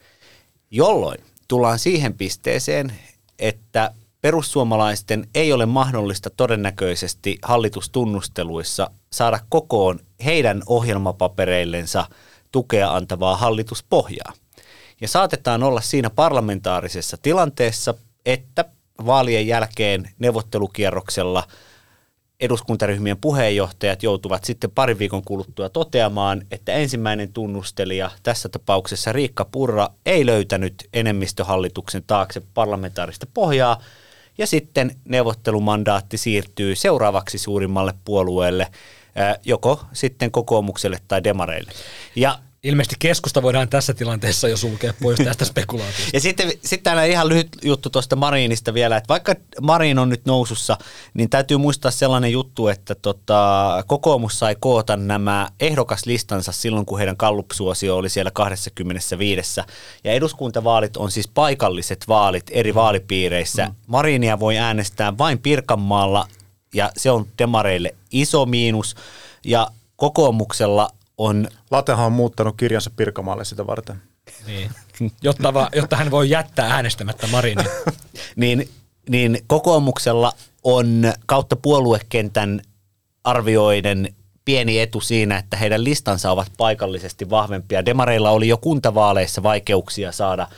[0.71, 2.93] jolloin tullaan siihen pisteeseen,
[3.39, 12.07] että perussuomalaisten ei ole mahdollista todennäköisesti hallitustunnusteluissa saada kokoon heidän ohjelmapapereillensa
[12.53, 14.33] tukea antavaa hallituspohjaa.
[15.01, 17.95] Ja saatetaan olla siinä parlamentaarisessa tilanteessa,
[18.27, 18.65] että
[19.07, 21.45] vaalien jälkeen neuvottelukierroksella
[22.41, 29.89] eduskuntaryhmien puheenjohtajat joutuvat sitten parin viikon kuluttua toteamaan, että ensimmäinen tunnustelija, tässä tapauksessa Riikka Purra,
[30.07, 33.83] ei löytänyt enemmistöhallituksen taakse parlamentaarista pohjaa,
[34.39, 38.67] ja sitten neuvottelumandaatti siirtyy seuraavaksi suurimmalle puolueelle,
[39.45, 41.73] joko sitten kokoomukselle tai demareille.
[42.17, 46.11] Ja Ilmeisesti keskusta voidaan tässä tilanteessa jo sulkea pois tästä spekulaatiosta.
[46.13, 50.27] ja sitten, sitten täällä ihan lyhyt juttu tuosta Marinista vielä, että vaikka Marin on nyt
[50.27, 50.79] nousussa,
[51.15, 57.17] niin täytyy muistaa sellainen juttu, että tota, kokoomus sai koota nämä ehdokaslistansa silloin, kun heidän
[57.17, 59.61] kallupsuosio oli siellä 25.
[60.05, 63.67] Ja eduskuntavaalit on siis paikalliset vaalit eri vaalipiireissä.
[63.67, 63.75] Mm.
[63.87, 66.29] Marinia voi äänestää vain Pirkanmaalla
[66.75, 68.97] ja se on demareille iso miinus.
[69.45, 71.49] Ja kokoomuksella on...
[71.71, 74.03] Latehan on muuttanut kirjansa Pirkamaalle sitä varten.
[74.47, 74.71] Niin.
[75.23, 77.67] Jotta, va, jotta hän voi jättää äänestämättä Marinin.
[78.37, 78.69] niin,
[79.09, 80.33] niin kokoomuksella
[80.65, 82.61] on kautta puoluekentän
[83.25, 87.87] arvioiden pieni etu siinä, että heidän listansa ovat paikallisesti vahvempia.
[87.87, 90.49] Demareilla oli jo kuntavaaleissa vaikeuksia saada,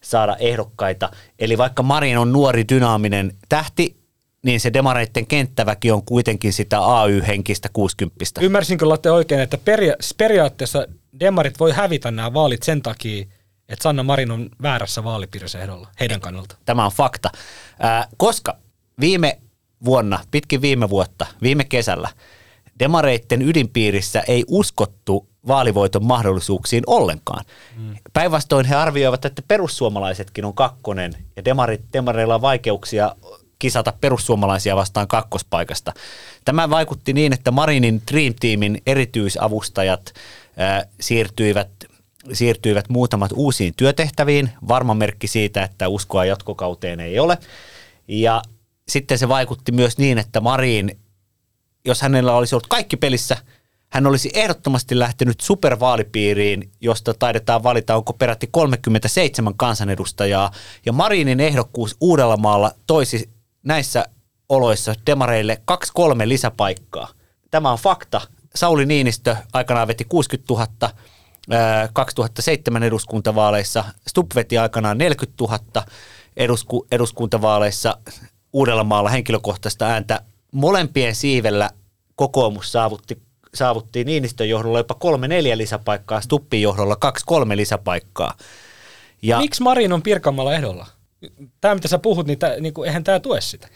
[0.00, 1.10] saada ehdokkaita.
[1.38, 4.01] Eli vaikka Marin on nuori, dynaaminen tähti,
[4.42, 8.24] niin se demareitten kenttäväki on kuitenkin sitä AY-henkistä 60.
[8.40, 10.86] Ymmärsinkö Latte oikein, että peria- periaatteessa
[11.20, 13.24] demarit voi hävitä nämä vaalit sen takia,
[13.68, 16.56] että Sanna Marin on väärässä vaalipiirissä ehdolla heidän kannalta?
[16.64, 17.30] Tämä on fakta.
[17.78, 18.56] Ää, koska
[19.00, 19.38] viime
[19.84, 22.08] vuonna, pitkin viime vuotta, viime kesällä,
[22.78, 27.44] demareitten ydinpiirissä ei uskottu vaalivoiton mahdollisuuksiin ollenkaan.
[27.76, 27.94] Mm.
[28.12, 33.16] Päinvastoin he arvioivat, että perussuomalaisetkin on kakkonen ja demarit, demareilla on vaikeuksia
[33.62, 35.92] kisata perussuomalaisia vastaan kakkospaikasta.
[36.44, 40.12] Tämä vaikutti niin, että Marinin Dream Teamin erityisavustajat
[40.56, 41.68] ää, siirtyivät
[42.32, 44.50] siirtyivät muutamat uusiin työtehtäviin.
[44.68, 47.38] Varma merkki siitä, että uskoa jatkokauteen ei ole.
[48.08, 48.42] Ja
[48.88, 50.98] sitten se vaikutti myös niin, että Marin,
[51.84, 53.36] jos hänellä olisi ollut kaikki pelissä,
[53.92, 60.52] hän olisi ehdottomasti lähtenyt supervaalipiiriin, josta taidetaan valita, onko peräti 37 kansanedustajaa.
[60.86, 63.31] Ja Marinin ehdokkuus Uudellamaalla toisi
[63.62, 64.04] näissä
[64.48, 67.08] oloissa demareille kaksi kolme lisäpaikkaa.
[67.50, 68.20] Tämä on fakta.
[68.54, 70.90] Sauli Niinistö aikanaan veti 60 000
[71.92, 73.84] 2007 eduskuntavaaleissa.
[74.08, 75.58] Stubb veti aikanaan 40 000
[76.36, 77.98] edusku, eduskuntavaaleissa
[78.52, 80.20] Uudellamaalla henkilökohtaista ääntä.
[80.52, 81.70] Molempien siivellä
[82.16, 83.22] kokoomus saavutti,
[83.54, 88.34] saavutti Niinistön johdolla jopa kolme neljä lisäpaikkaa, Stuppin johdolla kaksi kolme lisäpaikkaa.
[89.22, 90.86] Ja Miksi Marin on Pirkanmaalla ehdolla?
[91.60, 93.68] Tämä mitä sä puhut, niin, tää, niin kuin, eihän tämä tue sitä.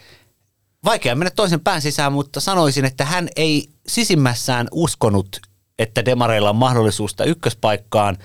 [0.85, 5.41] Vaikea mennä toisen pään sisään, mutta sanoisin, että hän ei sisimmässään uskonut,
[5.79, 8.19] että demareilla on mahdollisuus ykköspaikkaan,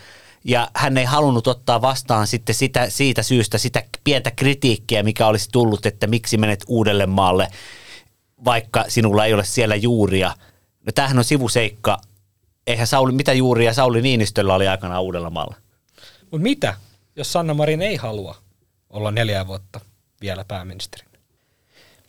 [0.44, 5.50] ja hän ei halunnut ottaa vastaan sitten sitä, siitä syystä sitä pientä kritiikkiä, mikä olisi
[5.52, 7.48] tullut, että miksi menet uudelle maalle,
[8.46, 10.36] vaikka sinulla ei ole siellä juuria.
[10.86, 11.98] No tämähän on sivuseikka.
[12.68, 15.56] Eihän Sauli, mitä juuria Sauli Niinistöllä oli aikanaan uudella maalla?
[16.22, 16.76] Mutta mitä,
[17.16, 18.36] jos Sanna Marin ei halua
[18.92, 19.80] olla neljä vuotta
[20.22, 21.12] vielä pääministerinä.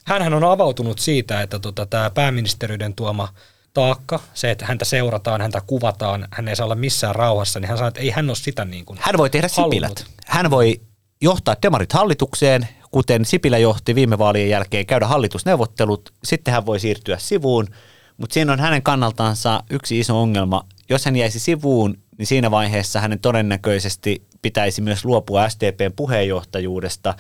[0.06, 3.28] Hänhän on avautunut siitä, että tota, tämä pääministeriyden tuoma
[3.74, 7.78] taakka, se, että häntä seurataan, häntä kuvataan, hän ei saa olla missään rauhassa, niin hän
[7.78, 9.98] sanoo, että ei hän ole sitä niin kuin Hän voi tehdä halunnut.
[9.98, 10.24] Sipilät.
[10.26, 10.80] Hän voi
[11.20, 17.18] johtaa demarit hallitukseen, kuten Sipilä johti viime vaalien jälkeen, käydä hallitusneuvottelut, sitten hän voi siirtyä
[17.18, 17.68] sivuun,
[18.16, 20.66] mutta siinä on hänen kannaltaansa yksi iso ongelma.
[20.88, 27.14] Jos hän jäisi sivuun, niin siinä vaiheessa hänen todennäköisesti pitäisi myös luopua SDPn puheenjohtajuudesta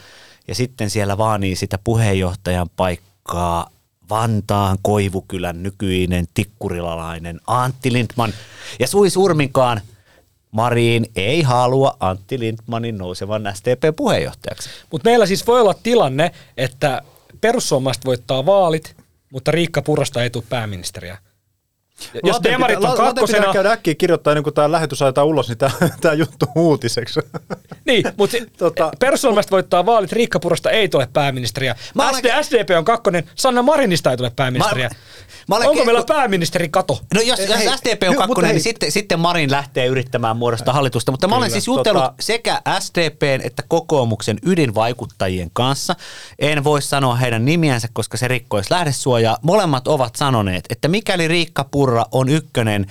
[0.48, 3.70] ja sitten siellä vaanii sitä puheenjohtajan paikkaa
[4.10, 8.32] Vantaan Koivukylän nykyinen tikkurilalainen Antti Lindman.
[8.80, 9.80] Ja Sui Surminkaan
[10.50, 14.70] Marin ei halua Antti Lindmanin nousevan STP-puheenjohtajaksi.
[14.90, 17.02] Mutta meillä siis voi olla tilanne, että
[17.40, 18.96] perussuomalaiset voittaa vaalit,
[19.32, 21.18] mutta Riikka Purrasta ei tule pääministeriä.
[22.24, 25.26] Jos Laten demarit on Laten pitää kakkosena, käydä äkkiä kirjoittaa ennen kuin tämä lähetys ajetaan
[25.26, 25.58] ulos, niin
[26.00, 27.20] tämä juttu uutiseksi.
[27.86, 31.74] niin, mutta Tota- perussuomalaiset voittaa vaalit, Riikka Purrasta ei tule pääministeriä.
[31.94, 34.88] Mä olen- SD, SDP on kakkonen, Sanna Marinista ei tule pääministeriä.
[34.88, 34.94] Mä-
[35.48, 37.00] mä olen Onko meillä pääministeri kato?
[37.14, 38.54] No jos, Hei, jos hei, SDP on mutta kakkonen, hei.
[38.54, 41.10] niin sitten, sitten Marin lähtee yrittämään muodostaa hallitusta.
[41.12, 45.94] Mutta mä olen siis jutellut tota- sekä SDPn että kokoomuksen ydinvaikuttajien kanssa.
[46.38, 49.38] En voi sanoa heidän nimiänsä, koska se rikkoisi lähdesuojaa.
[49.42, 52.86] Molemmat ovat sanoneet, että mikäli Riikka Purra on ykkönen,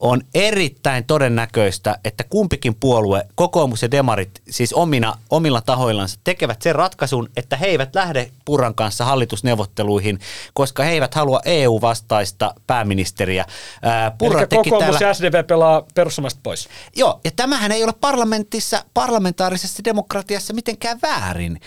[0.00, 6.74] on erittäin todennäköistä, että kumpikin puolue, kokoomus ja demarit, siis omina, omilla tahoillansa, tekevät sen
[6.74, 10.18] ratkaisun, että he eivät lähde Purran kanssa hallitusneuvotteluihin,
[10.54, 13.44] koska he eivät halua EU-vastaista pääministeriä.
[13.82, 15.08] Ää, Purra Eli teki kokoomus täällä...
[15.08, 16.68] ja SDP pelaa perussuomalaiset pois.
[16.96, 21.60] Joo, ja tämähän ei ole parlamentissa, parlamentaarisessa demokratiassa mitenkään väärin.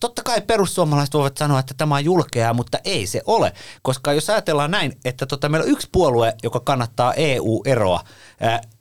[0.00, 3.52] Totta kai perussuomalaiset voivat sanoa, että tämä on julkeaa, mutta ei se ole.
[3.82, 6.09] Koska jos ajatellaan näin, että tota, meillä on yksi puolue,
[6.42, 8.00] joka kannattaa EU-eroa,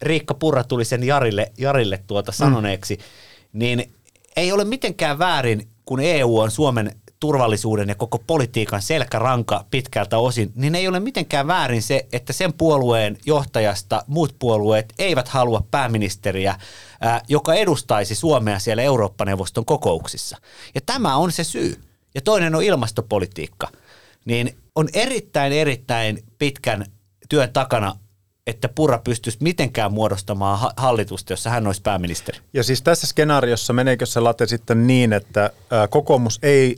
[0.02, 3.60] Riikka Purra tuli sen Jarille, Jarille tuota sanoneeksi, mm.
[3.60, 3.92] niin
[4.36, 10.52] ei ole mitenkään väärin, kun EU on Suomen turvallisuuden ja koko politiikan selkäranka pitkältä osin,
[10.56, 16.56] niin ei ole mitenkään väärin se, että sen puolueen johtajasta muut puolueet eivät halua pääministeriä,
[17.02, 20.38] ää, joka edustaisi Suomea siellä Eurooppa-neuvoston kokouksissa.
[20.76, 21.82] Ja tämä on se syy.
[22.16, 23.68] Ja toinen on ilmastopolitiikka.
[24.26, 26.86] Niin on erittäin, erittäin pitkän
[27.30, 27.96] työn takana,
[28.48, 32.40] että Purra pystyisi mitenkään muodostamaan ha- hallitusta, jossa hän olisi pääministeri.
[32.54, 35.50] Ja siis tässä skenaariossa meneekö se late sitten niin, että
[35.90, 36.76] kokoomus ei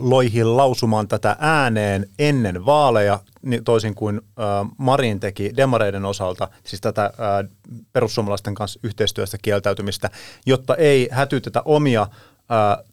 [0.00, 3.20] loihi lausumaan tätä ääneen ennen vaaleja,
[3.64, 4.20] toisin kuin
[4.78, 7.12] Marin teki demareiden osalta, siis tätä
[7.92, 10.10] perussuomalaisten kanssa yhteistyöstä kieltäytymistä,
[10.46, 12.06] jotta ei hätytetä omia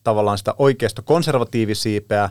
[0.04, 2.30] tavallaan sitä oikeasta konservatiivisiipeä,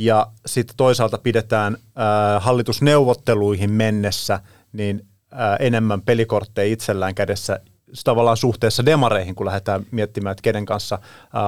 [0.00, 4.40] ja sitten toisaalta pidetään ää, hallitusneuvotteluihin mennessä
[4.72, 7.60] niin ää, enemmän pelikortteja itsellään kädessä
[8.04, 10.98] tavallaan suhteessa demareihin, kun lähdetään miettimään, että kenen kanssa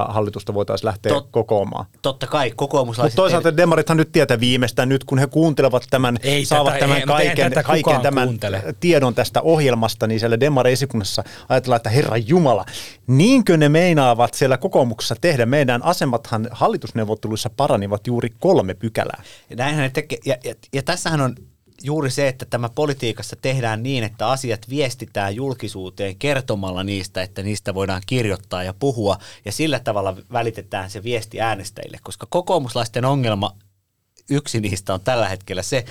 [0.07, 1.85] hallitusta voitaisiin lähteä Tot- kokoamaan.
[2.01, 3.15] Totta kai Mutta kokoomuslaiset...
[3.15, 7.05] toisaalta demarithan nyt tietää viimeistään nyt, kun he kuuntelevat tämän, Ei saavat tätä- tämän ei,
[7.05, 8.63] mutta kaiken, tätä kaiken tämän kuuntele.
[8.79, 12.65] tiedon tästä ohjelmasta, niin siellä demari-esikunnassa ajatellaan, että Herra Jumala,
[13.07, 15.45] niinkö ne meinaavat siellä kokoomuksessa tehdä?
[15.45, 19.23] Meidän asemathan hallitusneuvotteluissa paranivat juuri kolme pykälää.
[19.49, 20.19] Ja, näinhän ne tekee.
[20.25, 21.35] Ja, ja, ja tässähän on
[21.83, 27.73] juuri se, että tämä politiikassa tehdään niin, että asiat viestitään julkisuuteen kertomalla niistä, että niistä
[27.73, 33.55] voidaan kirjoittaa ja puhua, ja sillä tavalla välitetään se viesti äänestäjille, koska kokoomuslaisten ongelma,
[34.29, 35.85] yksi niistä on tällä hetkellä se,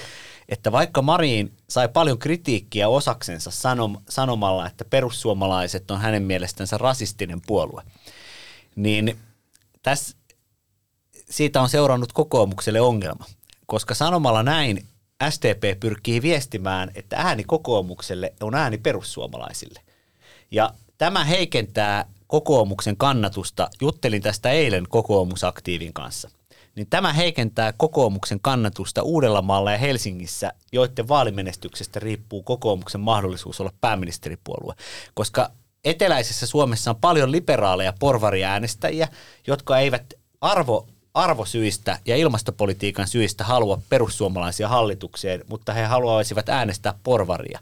[0.49, 7.41] että vaikka Marin sai paljon kritiikkiä osaksensa sanom, sanomalla, että perussuomalaiset on hänen mielestänsä rasistinen
[7.47, 7.83] puolue,
[8.77, 9.19] niin
[9.83, 10.17] tässä
[11.31, 13.25] siitä on seurannut kokoomukselle ongelma,
[13.67, 14.87] koska sanomalla näin
[15.31, 19.81] SDP pyrkii viestimään, että ääni kokoomukselle on ääni perussuomalaisille.
[20.51, 23.69] Ja tämä heikentää kokoomuksen kannatusta.
[23.81, 26.31] Juttelin tästä eilen kokoomusaktiivin kanssa.
[26.75, 34.75] Niin tämä heikentää kokoomuksen kannatusta Uudellamaalla ja Helsingissä, joiden vaalimenestyksestä riippuu kokoomuksen mahdollisuus olla pääministeripuolue.
[35.15, 35.51] Koska
[35.85, 39.09] eteläisessä Suomessa on paljon liberaaleja porvariäänestäjiä,
[39.47, 47.61] jotka eivät arvo arvosyistä ja ilmastopolitiikan syistä halua perussuomalaisia hallitukseen, mutta he haluaisivat äänestää porvaria.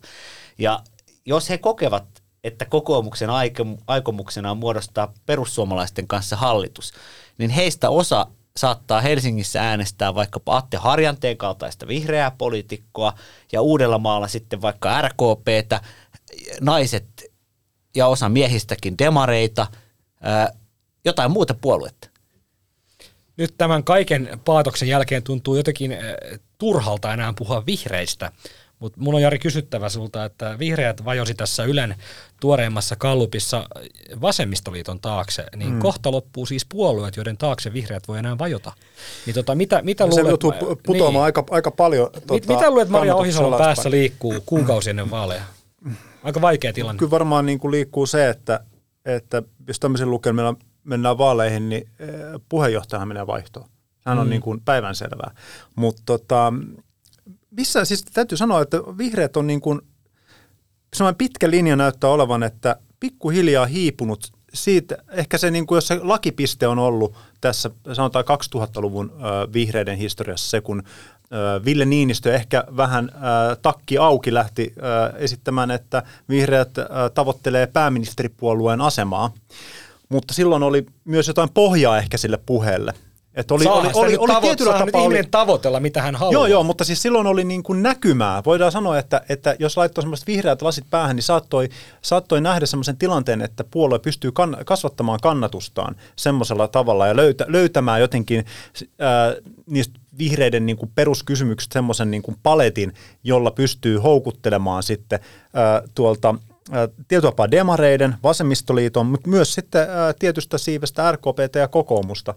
[0.58, 0.82] Ja
[1.26, 2.04] jos he kokevat,
[2.44, 6.92] että kokoomuksen aiko- aikomuksena on muodostaa perussuomalaisten kanssa hallitus,
[7.38, 13.12] niin heistä osa saattaa Helsingissä äänestää vaikkapa Atte Harjanteen kaltaista vihreää poliitikkoa
[13.52, 15.80] ja Uudellamaalla sitten vaikka RKPtä,
[16.60, 17.24] naiset
[17.96, 19.66] ja osa miehistäkin demareita,
[21.04, 22.09] jotain muuta puoluetta.
[23.40, 25.98] Nyt tämän kaiken paatoksen jälkeen tuntuu jotenkin äh,
[26.58, 28.32] turhalta enää puhua vihreistä,
[28.78, 31.94] mutta mun on Jari kysyttävä sulta, että vihreät vajosi tässä Ylen
[32.40, 33.68] tuoreimmassa kallupissa
[34.20, 35.78] vasemmistoliiton taakse, niin mm.
[35.78, 38.72] kohta loppuu siis puolueet, joiden taakse vihreät voi enää vajota.
[39.26, 41.24] Niin tota, mitä, mitä Se luulet, joutuu pu- putoamaan niin.
[41.24, 42.10] aika, aika paljon.
[42.14, 45.42] Mit, tota, mitä luulet Maria Ohisalon päässä liikkuu kuukausi ennen vaaleja?
[46.22, 46.98] Aika vaikea tilanne.
[46.98, 48.60] Kyllä varmaan niin kuin liikkuu se, että,
[49.04, 52.08] että jos tämmöisen lukemilla mennään vaaleihin, niin eh,
[52.48, 53.68] puheenjohtajahan menee vaihtoon.
[54.06, 54.30] Hän on mm.
[54.30, 55.34] niin kuin päivänselvää.
[55.76, 56.52] Mutta tota,
[57.50, 59.80] missä siis täytyy sanoa, että vihreät on niin kuin,
[60.94, 66.00] semmoinen pitkä linja näyttää olevan, että pikkuhiljaa hiipunut siitä, ehkä se, niin kuin, jos se
[66.02, 70.82] lakipiste on ollut tässä, sanotaan 2000-luvun ö, vihreiden historiassa se, kun
[71.64, 73.10] Ville Niinistö ehkä vähän
[73.62, 74.74] takki auki lähti
[75.16, 76.70] esittämään, että vihreät
[77.14, 79.32] tavoittelee pääministeripuolueen asemaa.
[80.10, 82.92] Mutta silloin oli myös jotain pohjaa ehkä sille puheelle.
[83.34, 86.32] Että oli, oli, oli, oli tavo- tietyllä tapaa ihminen oli, tavoitella, mitä hän haluaa.
[86.32, 88.42] Joo, joo, mutta siis silloin oli niin kuin näkymää.
[88.46, 91.68] Voidaan sanoa, että, että jos laittoi semmoiset vihreät lasit päähän, niin saattoi,
[92.02, 98.00] saattoi nähdä semmoisen tilanteen, että puolue pystyy kan, kasvattamaan kannatustaan semmoisella tavalla ja löytä, löytämään
[98.00, 98.44] jotenkin
[98.98, 99.34] ää,
[99.66, 102.92] niistä vihreiden niin kuin peruskysymykset semmoisen niin kuin paletin,
[103.24, 105.20] jolla pystyy houkuttelemaan sitten
[105.54, 106.34] ää, tuolta
[107.08, 109.86] tietyllä demareiden, vasemmistoliiton, mutta myös sitten
[110.18, 112.34] tietystä siivestä RKPT ja kokoomusta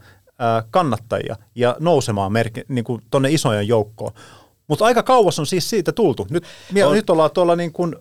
[0.71, 4.11] kannattajia ja nousemaan merki, niin kuin tonne isojen joukkoon.
[4.67, 6.27] Mutta aika kauas on siis siitä tultu.
[6.29, 6.43] Nyt,
[6.85, 6.93] on.
[6.93, 7.95] nyt ollaan tuolla niin kuin,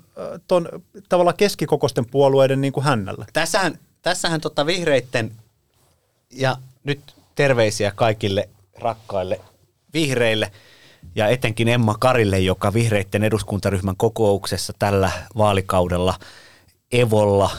[0.48, 0.68] ton,
[1.08, 3.26] tavallaan keskikokoisten puolueiden niin kuin hännällä.
[3.32, 5.32] Tässähän, tässähän tota vihreitten,
[6.30, 7.00] ja nyt
[7.34, 9.40] terveisiä kaikille rakkaille
[9.94, 10.52] vihreille,
[11.14, 16.14] ja etenkin Emma Karille, joka vihreitten eduskuntaryhmän kokouksessa tällä vaalikaudella
[16.92, 17.50] Evolla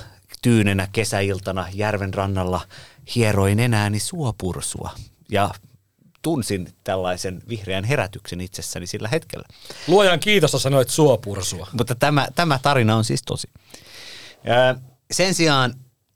[0.42, 2.62] tyynenä kesäiltana järven rannalla–
[3.16, 4.92] hieroin enääni suopursua
[5.32, 5.50] ja
[6.22, 9.46] tunsin tällaisen vihreän herätyksen itsessäni sillä hetkellä.
[9.88, 11.68] Luojan kiitosta sanoit suopursua.
[11.72, 13.48] Mutta tämä, tämä tarina on siis tosi.
[15.12, 15.74] Sen sijaan...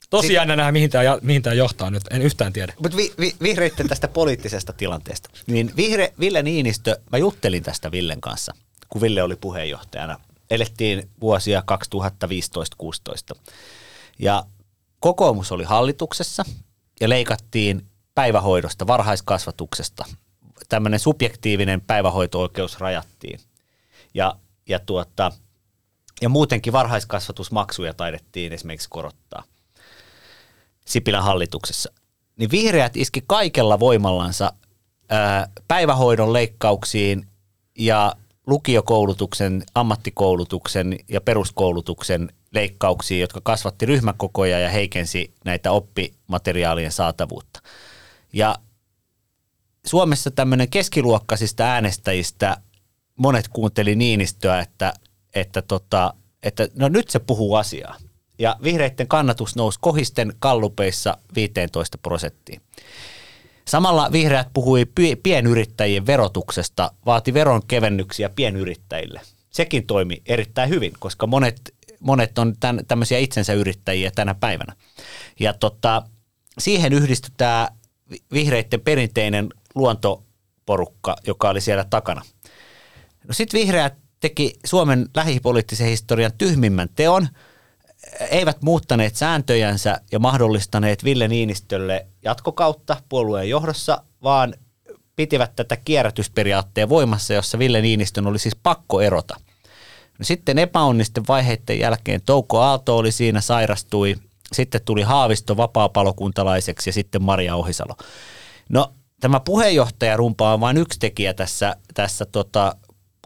[0.09, 2.73] Tosi jännä mihin tämä, mihin tämä johtaa nyt, en yhtään tiedä.
[2.83, 5.29] Mutta vi, vi, vihreitten tästä poliittisesta tilanteesta.
[5.47, 8.53] Niin vihre, Ville Niinistö, mä juttelin tästä Villen kanssa,
[8.89, 10.19] kun Ville oli puheenjohtajana.
[10.49, 11.63] Elettiin vuosia
[13.33, 13.37] 2015-16.
[14.19, 14.45] Ja
[14.99, 16.45] kokoomus oli hallituksessa
[17.01, 20.05] ja leikattiin päivähoidosta, varhaiskasvatuksesta.
[20.69, 23.39] Tämmöinen subjektiivinen päivähoito-oikeus rajattiin.
[24.13, 24.35] Ja,
[24.69, 25.31] ja, tuota,
[26.21, 29.43] ja muutenkin varhaiskasvatusmaksuja taidettiin esimerkiksi korottaa
[30.87, 31.91] Sipilän hallituksessa.
[32.37, 34.53] Niin vihreät iski kaikella voimallansa
[35.67, 37.27] päivähoidon leikkauksiin
[37.77, 38.15] ja
[38.47, 47.61] lukiokoulutuksen, ammattikoulutuksen ja peruskoulutuksen leikkauksiin, jotka kasvatti ryhmäkokoja ja heikensi näitä oppimateriaalien saatavuutta.
[48.33, 48.55] Ja
[49.85, 52.57] Suomessa tämmöinen keskiluokkaisista äänestäjistä
[53.15, 54.93] monet kuunteli Niinistöä, että,
[55.35, 57.95] että, tota, että no nyt se puhuu asiaa.
[58.39, 62.61] Ja vihreiden kannatus nousi kohisten kallupeissa 15 prosenttiin.
[63.67, 64.85] Samalla vihreät puhui
[65.23, 69.21] pienyrittäjien verotuksesta, vaati veronkevennyksiä pienyrittäjille.
[69.49, 74.73] Sekin toimi erittäin hyvin, koska monet monet on tämän, tämmöisiä itsensä yrittäjiä tänä päivänä.
[75.39, 76.03] Ja tota,
[76.59, 77.67] siihen yhdistytään
[78.33, 82.21] vihreiden perinteinen luontoporukka, joka oli siellä takana.
[83.27, 87.27] No sitten vihreät teki Suomen lähipoliittisen historian tyhmimmän teon,
[88.29, 94.53] eivät muuttaneet sääntöjänsä ja mahdollistaneet Ville Niinistölle jatkokautta puolueen johdossa, vaan
[95.15, 99.35] pitivät tätä kierrätysperiaatteen voimassa, jossa Ville Niinistön oli siis pakko erota.
[100.19, 104.15] No sitten epäonnisten vaiheiden jälkeen Touko Aalto oli siinä, sairastui.
[104.53, 107.95] Sitten tuli Haavisto vapaapalokuntalaiseksi ja sitten Maria Ohisalo.
[108.69, 112.75] No tämä puheenjohtajarumpa on vain yksi tekijä tässä, tässä tota,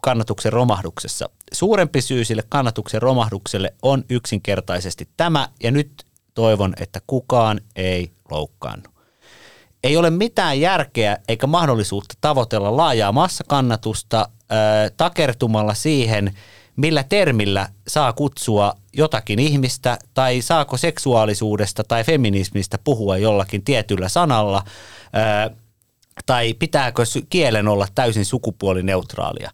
[0.01, 1.29] kannatuksen romahduksessa.
[1.53, 8.89] Suurempi syy sille kannatuksen romahdukselle on yksinkertaisesti tämä, ja nyt toivon, että kukaan ei loukkaannu.
[9.83, 14.57] Ei ole mitään järkeä eikä mahdollisuutta tavoitella laajaa massakannatusta äh,
[14.97, 16.31] takertumalla siihen–
[16.75, 24.63] millä termillä saa kutsua jotakin ihmistä tai saako seksuaalisuudesta tai feminismistä puhua jollakin tietyllä sanalla
[26.25, 29.51] tai pitääkö kielen olla täysin sukupuolineutraalia.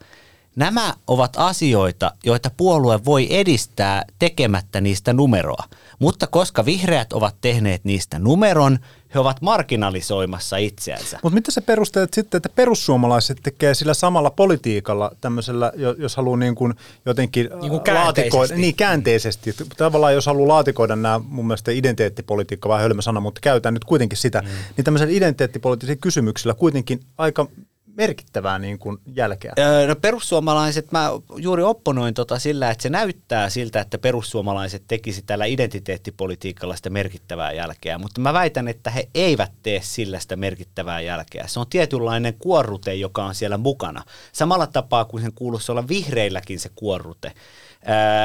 [0.58, 5.64] Nämä ovat asioita, joita puolue voi edistää tekemättä niistä numeroa.
[6.00, 8.80] Mutta koska vihreät ovat tehneet niistä numeron,
[9.14, 11.20] he ovat marginalisoimassa itseänsä.
[11.24, 16.56] Mutta mitä se perusteet sitten, että perussuomalaiset tekee sillä samalla politiikalla tämmöisellä, jos haluaa niin
[16.56, 16.74] kuin
[17.06, 19.56] jotenkin niin kuin laatikoida, niin käänteisesti.
[19.78, 24.18] Tavallaan jos haluaa laatikoida nämä mun mielestä identiteettipolitiikka, vähän hölmö sana, mutta käytän nyt kuitenkin
[24.18, 24.48] sitä, mm.
[24.78, 27.48] niin tämmöisellä identiteettipoliittisilla kysymyksillä kuitenkin aika
[27.98, 29.54] merkittävää niin kuin jälkeä?
[29.88, 35.46] No perussuomalaiset, mä juuri opponoin tota sillä, että se näyttää siltä, että perussuomalaiset tekisi tällä
[35.46, 41.48] identiteettipolitiikalla sitä merkittävää jälkeä, mutta mä väitän, että he eivät tee sillä sitä merkittävää jälkeä.
[41.48, 44.04] Se on tietynlainen kuorrute, joka on siellä mukana.
[44.32, 47.32] Samalla tapaa kuin sen kuuluisi olla vihreilläkin se kuorrute.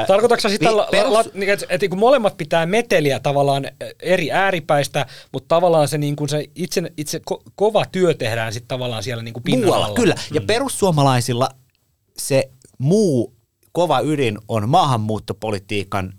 [0.07, 1.13] Tarkoitatko sitä, vi- perus...
[1.13, 3.67] la, niin, että, että kun molemmat pitää meteliä tavallaan
[4.01, 8.67] eri ääripäistä, mutta tavallaan se, niin kuin se itse, itse ko- kova työ tehdään sitten
[8.67, 9.95] tavallaan siellä niin kuin Muualla, alla.
[9.95, 10.15] kyllä.
[10.33, 10.47] Ja mm.
[10.47, 11.49] perussuomalaisilla
[12.17, 13.33] se muu
[13.71, 16.13] kova ydin on maahanmuuttopolitiikan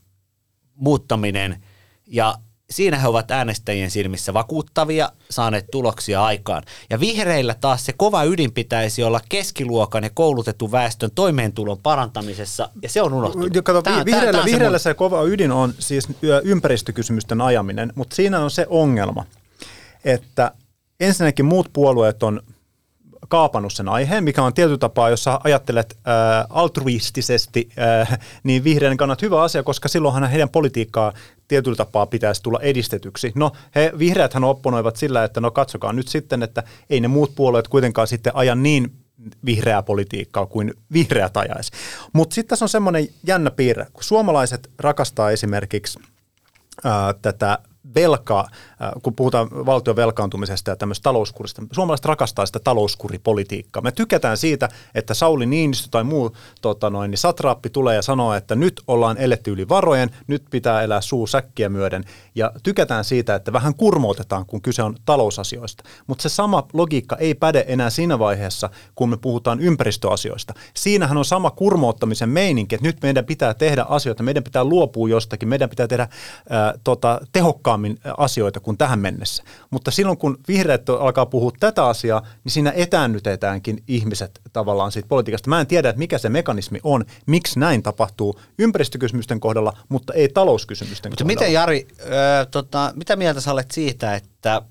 [0.75, 1.65] muuttaminen
[2.07, 2.35] ja
[2.71, 6.63] siinä he ovat äänestäjien silmissä vakuuttavia, saaneet tuloksia aikaan.
[6.91, 12.89] Ja vihreillä taas se kova ydin pitäisi olla keskiluokan ja koulutetun väestön toimeentulon parantamisessa, ja
[12.89, 13.53] se on unohtunut.
[13.65, 16.09] Kato, tää- vihreällä, tää on se mun- se kova ydin on siis
[16.45, 19.25] ympäristökysymysten ajaminen, mutta siinä on se ongelma,
[20.05, 20.53] että
[21.01, 22.43] ensinnäkin muut puolueet on
[23.29, 28.97] kaapannut sen aiheen, mikä on tietyllä tapaa, jos sä ajattelet äh, altruistisesti, äh, niin vihreän
[28.97, 31.13] kannat hyvä asia, koska silloinhan heidän politiikkaa
[31.49, 33.33] tietyllä tapaa pitäisi tulla edistetyksi.
[33.35, 37.69] No, he, vihreäthän opponoivat sillä, että no katsokaa nyt sitten, että ei ne muut puolueet
[37.69, 39.05] kuitenkaan sitten aja niin
[39.45, 41.73] vihreää politiikkaa kuin vihreät ajaisi.
[42.13, 45.99] Mutta sitten tässä on semmoinen jännä piirre, kun suomalaiset rakastaa esimerkiksi
[46.85, 47.59] ää, tätä
[47.95, 48.49] velkaa,
[49.03, 51.63] kun puhutaan valtion velkaantumisesta ja tämmöistä talouskurista.
[51.73, 53.83] Suomalaiset rakastaa sitä talouskuripolitiikkaa.
[53.83, 58.35] Me tykätään siitä, että Sauli Niinistö tai muu tota noin, niin satraappi tulee ja sanoo,
[58.35, 62.05] että nyt ollaan eletty yli varojen, nyt pitää elää suu säkkiä myöden.
[62.35, 65.85] Ja tykätään siitä, että vähän kurmoutetaan, kun kyse on talousasioista.
[66.07, 70.55] Mutta se sama logiikka ei päde enää siinä vaiheessa, kun me puhutaan ympäristöasioista.
[70.75, 75.49] Siinähän on sama kurmouttamisen meininki, että nyt meidän pitää tehdä asioita, meidän pitää luopua jostakin,
[75.49, 76.09] meidän pitää tehdä
[76.51, 79.43] ää, tota, tehokkaammin asioita kuin tähän mennessä.
[79.71, 85.51] Mutta silloin kun vihreät alkaa puhua tätä asiaa, niin siinä etäännytetäänkin ihmiset tavallaan siitä politiikasta.
[85.51, 90.29] Mä en tiedä, että mikä se mekanismi on, miksi näin tapahtuu ympäristökysymysten kohdalla, mutta ei
[90.29, 91.41] talouskysymysten Mutta kohdalla.
[91.41, 94.63] miten Jari, ö, tota, mitä mieltä sä olet siitä, että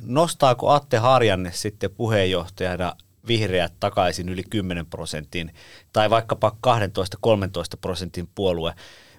[0.00, 2.92] nostaako Atte Harjanne sitten puheenjohtajana
[3.28, 5.54] vihreät takaisin yli 10 prosentin
[5.92, 6.70] tai vaikkapa 12-13
[7.80, 8.74] prosentin puolue,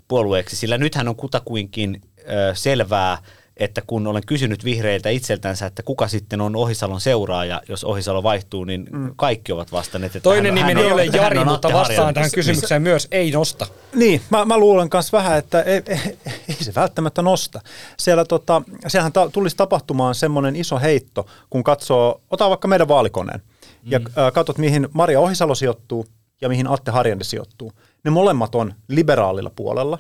[0.08, 3.18] puolueeksi, sillä nythän on kutakuinkin ö, selvää,
[3.58, 8.64] että kun olen kysynyt vihreiltä itseltänsä, että kuka sitten on Ohisalon seuraaja, jos Ohisalo vaihtuu,
[8.64, 9.14] niin mm.
[9.16, 12.30] kaikki ovat vastanneet, että Toinen hän, hän ei on, ole Jari, on mutta vastaan tähän
[12.34, 13.68] kysymykseen myös ei nosta.
[13.94, 16.18] Niin, mä, mä luulen myös vähän, että ei, ei,
[16.50, 17.62] ei se välttämättä nosta.
[17.98, 23.42] Siellä tota, siellähän ta, tulisi tapahtumaan semmoinen iso heitto, kun katsoo, ota vaikka meidän vaalikoneen,
[23.42, 23.92] mm.
[23.92, 26.06] ja äh, katsot mihin Maria Ohisalo sijoittuu
[26.42, 27.72] ja mihin Atte Harjanne sijoittuu.
[28.04, 30.00] Ne molemmat on liberaalilla puolella,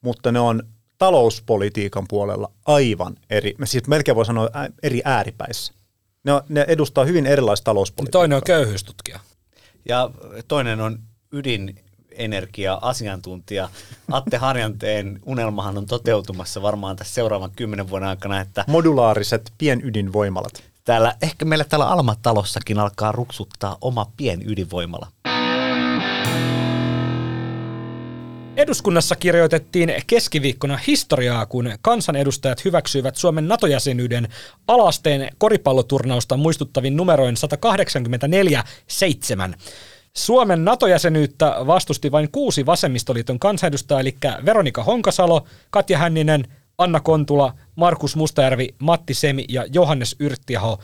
[0.00, 0.62] mutta ne on
[0.98, 4.48] talouspolitiikan puolella aivan eri, mä siis melkein voi sanoa
[4.82, 5.72] eri ääripäissä.
[6.24, 8.20] Ne, on, ne edustaa hyvin erilaista talouspolitiikkaa.
[8.20, 9.20] Toinen on köyhyystutkija.
[9.88, 10.10] Ja
[10.48, 10.98] toinen on
[11.32, 13.68] ydinenergia-asiantuntija.
[14.12, 20.62] Atte Harjanteen unelmahan on toteutumassa varmaan tässä seuraavan kymmenen vuoden aikana, että Modulaariset pienydinvoimalat.
[20.84, 25.08] täällä, ehkä meillä täällä Alma-talossakin alkaa ruksuttaa oma pienydinvoimala.
[28.56, 34.28] Eduskunnassa kirjoitettiin keskiviikkona historiaa, kun kansanedustajat hyväksyivät Suomen NATO-jäsenyyden
[34.68, 37.34] alasteen koripalloturnausta muistuttavin numeroin
[39.52, 39.56] 184-7.
[40.12, 46.44] Suomen NATO-jäsenyyttä vastusti vain kuusi vasemmistoliiton kansanedustajaa, eli Veronika Honkasalo, Katja Hänninen,
[46.78, 50.78] Anna Kontula, Markus Mustajärvi, Matti Semi ja Johannes Yrttiaho.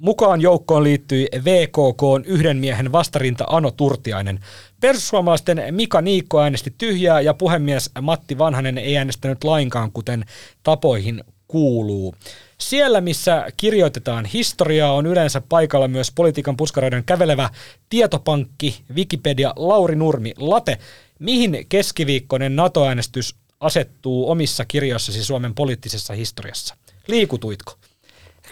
[0.00, 4.40] Mukaan joukkoon liittyi VKK yhden miehen vastarinta Ano Turtiainen.
[4.80, 10.24] Perussuomalaisten Mika Niikko äänesti tyhjää ja puhemies Matti Vanhanen ei äänestänyt lainkaan, kuten
[10.62, 12.14] tapoihin kuuluu.
[12.58, 17.50] Siellä, missä kirjoitetaan historiaa, on yleensä paikalla myös politiikan puskaroiden kävelevä
[17.90, 20.78] tietopankki, Wikipedia, Lauri Nurmi, Late.
[21.18, 26.76] Mihin keskiviikkoinen NATO-äänestys asettuu omissa kirjoissasi Suomen poliittisessa historiassa?
[27.06, 27.72] Liikutuitko?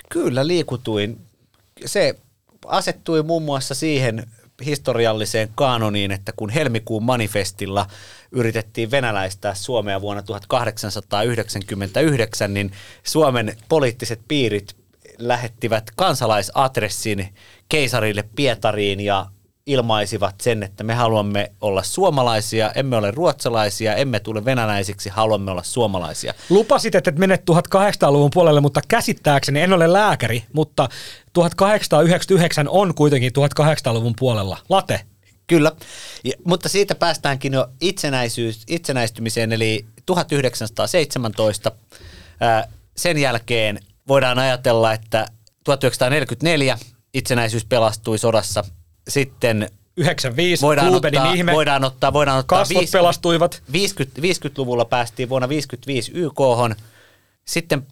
[0.08, 1.27] Kyllä liikutuin.
[1.86, 2.14] Se
[2.66, 4.26] asettui muun muassa siihen
[4.64, 7.86] historialliseen kanoniin, että kun helmikuun manifestilla
[8.32, 12.72] yritettiin venäläistää Suomea vuonna 1899, niin
[13.02, 14.76] Suomen poliittiset piirit
[15.18, 17.34] lähettivät kansalaisadressin
[17.68, 19.26] keisarille Pietariin ja
[19.68, 25.62] ilmaisivat sen, että me haluamme olla suomalaisia, emme ole ruotsalaisia, emme tule venäläisiksi, haluamme olla
[25.62, 26.34] suomalaisia.
[26.50, 30.88] Lupasit, että et menet 1800-luvun puolelle, mutta käsittääkseni, en ole lääkäri, mutta
[31.32, 34.58] 1899 on kuitenkin 1800-luvun puolella.
[34.68, 35.00] Late.
[35.46, 35.72] Kyllä,
[36.24, 41.72] ja, mutta siitä päästäänkin jo itsenäisyys, itsenäistymiseen, eli 1917.
[42.40, 45.26] Ää, sen jälkeen voidaan ajatella, että
[45.64, 46.78] 1944
[47.14, 48.64] itsenäisyys pelastui sodassa.
[49.08, 53.62] Sitten 95, voidaan Klubenin ottaa, ihme, voidaan ottaa, voidaan ottaa kasvot viis- pelastuivat.
[53.72, 56.38] 50, 50-luvulla päästiin vuonna 55 YK.
[57.44, 57.86] Sitten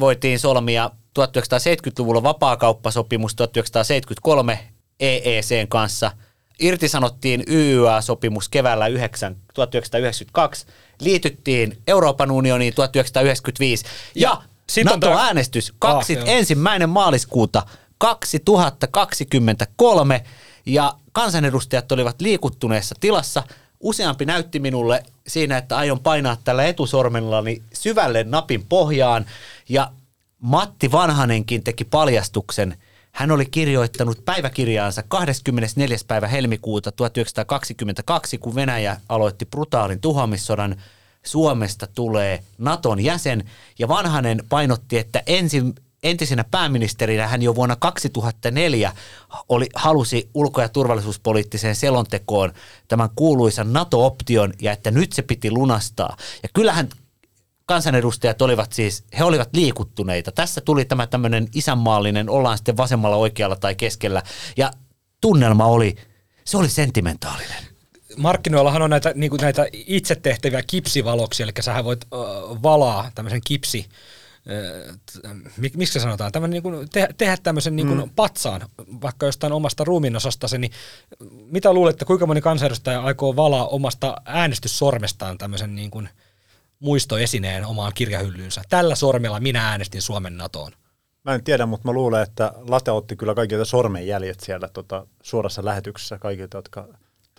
[0.00, 4.58] voitiin solmia 1970-luvulla vapaakauppasopimus 1973
[5.00, 6.10] EECn kanssa.
[6.60, 10.66] Irtisanottiin YYA-sopimus keväällä 9, 1992.
[11.00, 13.84] Liityttiin Euroopan unioniin 1995.
[14.14, 17.62] Ja, Ja sit on tää- NATO-äänestys kaksi, Ah, ensimmäinen maaliskuuta
[17.98, 20.24] 2023
[20.66, 23.42] ja kansanedustajat olivat liikuttuneessa tilassa.
[23.80, 29.26] useampi näytti minulle siinä, että aion painaa tällä etusormellani syvälle napin pohjaan
[29.68, 29.92] ja
[30.38, 32.76] Matti Vanhanenkin teki paljastuksen.
[33.12, 35.96] Hän oli kirjoittanut päiväkirjaansa 24.
[36.06, 40.76] päivä helmikuuta 1922, kun Venäjä aloitti brutaalin tuhoamissodan.
[41.22, 43.44] Suomesta tulee Naton jäsen
[43.78, 48.92] ja Vanhanen painotti, että ensin, entisenä pääministerinä hän jo vuonna 2004
[49.48, 52.52] oli, halusi ulko- ja turvallisuuspoliittiseen selontekoon
[52.88, 56.16] tämän kuuluisan NATO-option ja että nyt se piti lunastaa.
[56.42, 56.88] Ja kyllähän
[57.66, 60.32] kansanedustajat olivat siis, he olivat liikuttuneita.
[60.32, 64.22] Tässä tuli tämä tämmöinen isänmaallinen, ollaan sitten vasemmalla, oikealla tai keskellä.
[64.56, 64.70] Ja
[65.20, 65.96] tunnelma oli,
[66.44, 67.64] se oli sentimentaalinen.
[68.16, 72.18] Markkinoillahan on näitä, niin näitä itse tehtäviä kipsivaloksia, eli sähän voit äh,
[72.62, 73.86] valaa tämmöisen kipsi,
[75.56, 78.10] mik, miksi se sanotaan, tämmöinen niin kuin te, tehdä tämmöisen niin kuin mm.
[78.16, 78.60] patsaan,
[79.02, 80.72] vaikka jostain omasta ruumiinosastasi, niin
[81.30, 86.08] mitä luulette, kuinka moni kansanedustaja aikoo valaa omasta äänestyssormestaan tämmöisen niin kuin
[86.78, 88.62] muistoesineen omaan kirjahyllyynsä?
[88.68, 90.72] Tällä sormella minä äänestin Suomen NATOon.
[91.24, 95.64] Mä en tiedä, mutta mä luulen, että Late otti kyllä kaikilta sormenjäljet siellä tota, suorassa
[95.64, 96.88] lähetyksessä kaikilta, jotka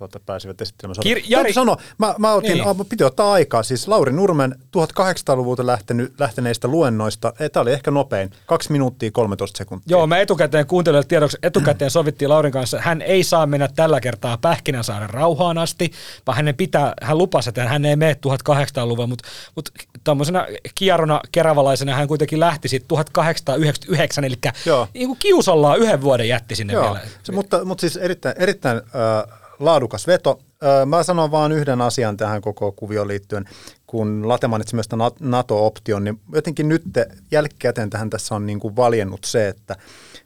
[0.08, 1.04] tuota, pääsivät esittelemään.
[1.06, 1.54] Kir- Jari...
[1.54, 2.86] Sano, mä, mä otin, niin.
[2.90, 8.32] piti ottaa aikaa, siis Lauri Nurmen 1800-luvulta lähtenyt, lähteneistä luennoista, eh, tämä oli ehkä nopein,
[8.46, 9.98] 2 minuuttia 13 sekuntia.
[9.98, 14.38] Joo, mä etukäteen kuuntelijoille tiedoksi, etukäteen sovittiin Laurin kanssa, hän ei saa mennä tällä kertaa
[14.38, 15.92] Pähkinänsaaren rauhaan asti,
[16.28, 19.72] vaan hänen pitää, hän lupasi, että hän ei mene 1800-luvulla, mutta, mutta
[20.04, 24.36] tämmöisenä kierrona keravalaisena hän kuitenkin lähti sitten 1899, eli
[24.66, 24.88] Joo.
[24.94, 26.84] niin kuin kiusallaan yhden vuoden jätti sinne Joo.
[26.84, 27.00] vielä.
[27.24, 30.40] Se, mutta, mutta siis erittäin, erittäin äh, laadukas veto.
[30.86, 33.46] Mä sanon vain yhden asian tähän koko kuvioon liittyen,
[33.88, 34.90] kun Late mainitsi myös
[35.20, 36.84] NATO-option, niin jotenkin nyt
[37.32, 39.76] jälkikäteen tähän tässä on niin kuin valjennut se, että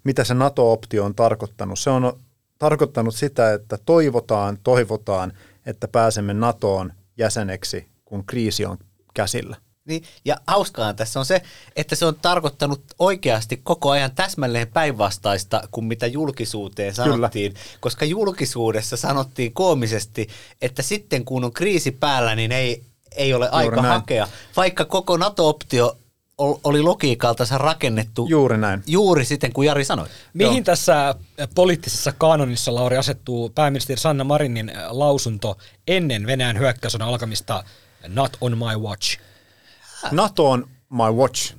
[0.03, 1.79] mitä se NATO-optio on tarkoittanut.
[1.79, 2.19] Se on
[2.59, 5.33] tarkoittanut sitä, että toivotaan, toivotaan,
[5.65, 8.77] että pääsemme NATOon jäseneksi, kun kriisi on
[9.13, 9.57] käsillä.
[9.87, 11.41] Niin, ja hauskaa tässä on se,
[11.75, 17.65] että se on tarkoittanut oikeasti koko ajan täsmälleen päinvastaista kuin mitä julkisuuteen sanottiin, Kyllä.
[17.79, 20.27] koska julkisuudessa sanottiin koomisesti,
[20.61, 22.83] että sitten kun on kriisi päällä, niin ei,
[23.15, 23.93] ei ole Juuri aika näin.
[23.93, 25.97] hakea, vaikka koko NATO-optio
[26.37, 28.83] oli logiikalta rakennettu juuri näin.
[28.87, 30.07] Juuri siten kuin Jari sanoi.
[30.33, 30.63] Mihin Joo.
[30.63, 31.15] tässä
[31.55, 35.57] poliittisessa kanonissa, Lauri, asettuu pääministeri Sanna Marinin lausunto
[35.87, 37.63] ennen Venäjän hyökkäysodan alkamista
[38.07, 39.19] Not on my watch?
[40.11, 41.55] NATO on my watch.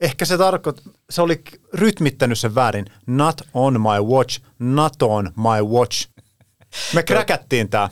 [0.00, 1.42] Ehkä se tarkoit, se oli
[1.74, 2.86] rytmittänyt sen väärin.
[3.06, 6.08] Not on my watch, NATO on my watch.
[6.94, 7.90] Me kräkättiin tää.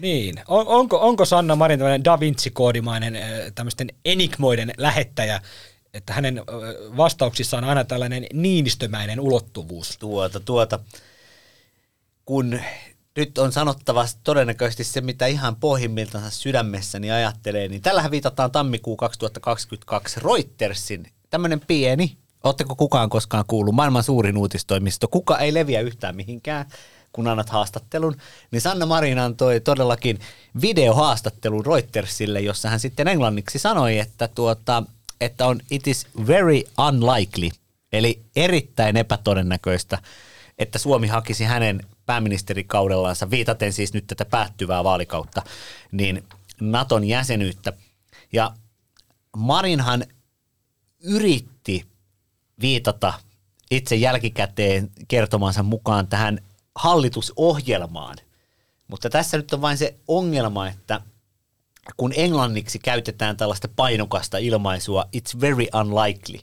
[0.00, 0.34] Niin.
[0.48, 3.18] On, onko, onko Sanna Marin tämmöinen Da Vinci-koodimainen
[3.54, 5.40] tämmöisten enigmoiden lähettäjä,
[5.94, 6.42] että hänen
[6.96, 9.98] vastauksissaan on aina tällainen niinistömäinen ulottuvuus?
[9.98, 10.78] Tuota, tuota.
[12.24, 12.60] Kun
[13.16, 20.20] nyt on sanottava todennäköisesti se, mitä ihan pohjimmiltansa sydämessäni ajattelee, niin tällähän viitataan tammikuu 2022
[20.20, 26.66] Reutersin, tämmöinen pieni, Oletteko kukaan koskaan kuullut, maailman suurin uutistoimisto, kuka ei leviä yhtään mihinkään,
[27.12, 28.16] kun annat haastattelun,
[28.50, 30.18] niin Sanna Marin antoi todellakin
[30.62, 34.82] videohaastattelun Reutersille, jossa hän sitten englanniksi sanoi, että, tuota,
[35.20, 37.48] että on it is very unlikely,
[37.92, 39.98] eli erittäin epätodennäköistä,
[40.58, 45.42] että Suomi hakisi hänen pääministerikaudellansa, viitaten siis nyt tätä päättyvää vaalikautta,
[45.92, 46.24] niin
[46.60, 47.72] Naton jäsenyyttä.
[48.32, 48.54] Ja
[49.36, 50.04] Marinhan
[51.00, 51.86] yritti
[52.60, 53.14] viitata
[53.70, 56.38] itse jälkikäteen kertomansa mukaan tähän
[56.74, 58.16] hallitusohjelmaan.
[58.88, 61.00] Mutta tässä nyt on vain se ongelma, että
[61.96, 66.38] kun englanniksi käytetään tällaista painokasta ilmaisua, it's very unlikely,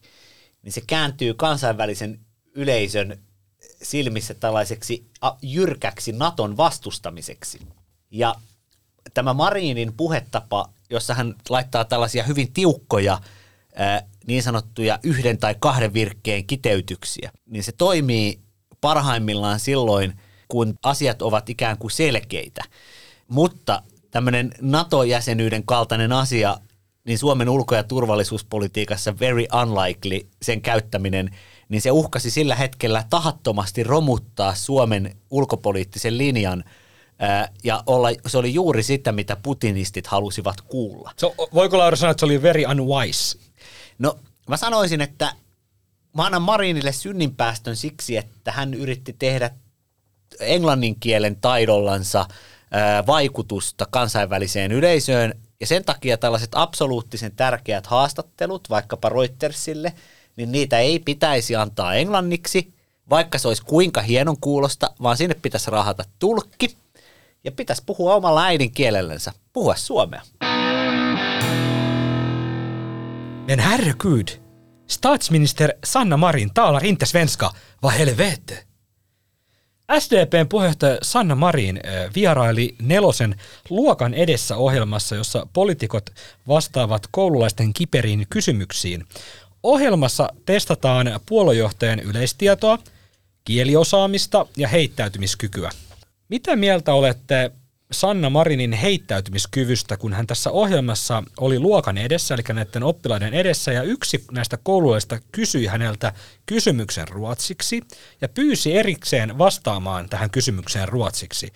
[0.63, 2.19] niin se kääntyy kansainvälisen
[2.55, 3.19] yleisön
[3.81, 5.05] silmissä tällaiseksi
[5.41, 7.59] jyrkäksi Naton vastustamiseksi.
[8.11, 8.35] Ja
[9.13, 13.21] tämä Marinin puhetapa, jossa hän laittaa tällaisia hyvin tiukkoja
[14.27, 18.39] niin sanottuja yhden tai kahden virkkeen kiteytyksiä, niin se toimii
[18.81, 22.63] parhaimmillaan silloin, kun asiat ovat ikään kuin selkeitä.
[23.27, 26.57] Mutta tämmöinen NATO-jäsenyyden kaltainen asia,
[27.03, 31.29] niin Suomen ulko- ja turvallisuuspolitiikassa very unlikely sen käyttäminen–
[31.69, 36.63] niin se uhkasi sillä hetkellä tahattomasti romuttaa Suomen ulkopoliittisen linjan
[37.63, 41.11] ja olla, se oli juuri sitä, mitä putinistit halusivat kuulla.
[41.17, 43.37] So, voiko Laura sanoa, että se oli very unwise?
[43.99, 45.33] No mä sanoisin, että
[46.15, 49.49] mä annan Marinille synninpäästön siksi, että hän yritti tehdä
[50.39, 52.25] englannin kielen taidollansa
[53.07, 59.93] vaikutusta kansainväliseen yleisöön, ja sen takia tällaiset absoluuttisen tärkeät haastattelut, vaikkapa Reutersille–
[60.35, 62.73] niin niitä ei pitäisi antaa englanniksi,
[63.09, 66.77] vaikka se olisi kuinka hienon kuulosta, vaan sinne pitäisi rahata tulkki.
[67.43, 70.21] Ja pitäisi puhua omalla äidinkielellensä, puhua suomea.
[73.47, 74.27] Men herregud,
[74.87, 77.51] statsminister Sanna Marin talar inte svenska,
[77.83, 78.69] vad helvete.
[79.99, 83.35] SDPn puheenjohtaja Sanna Marin ö, vieraili nelosen
[83.69, 86.09] luokan edessä ohjelmassa, jossa poliitikot
[86.47, 89.05] vastaavat koululaisten kiperiin kysymyksiin.
[89.63, 92.79] Ohjelmassa testataan puoluejohtajan yleistietoa,
[93.45, 95.69] kieliosaamista ja heittäytymiskykyä.
[96.29, 97.51] Mitä mieltä olette
[97.91, 103.83] Sanna Marinin heittäytymiskyvystä, kun hän tässä ohjelmassa oli luokan edessä, eli näiden oppilaiden edessä, ja
[103.83, 106.13] yksi näistä koululaisista kysyi häneltä
[106.45, 107.81] kysymyksen ruotsiksi
[108.21, 111.53] ja pyysi erikseen vastaamaan tähän kysymykseen ruotsiksi.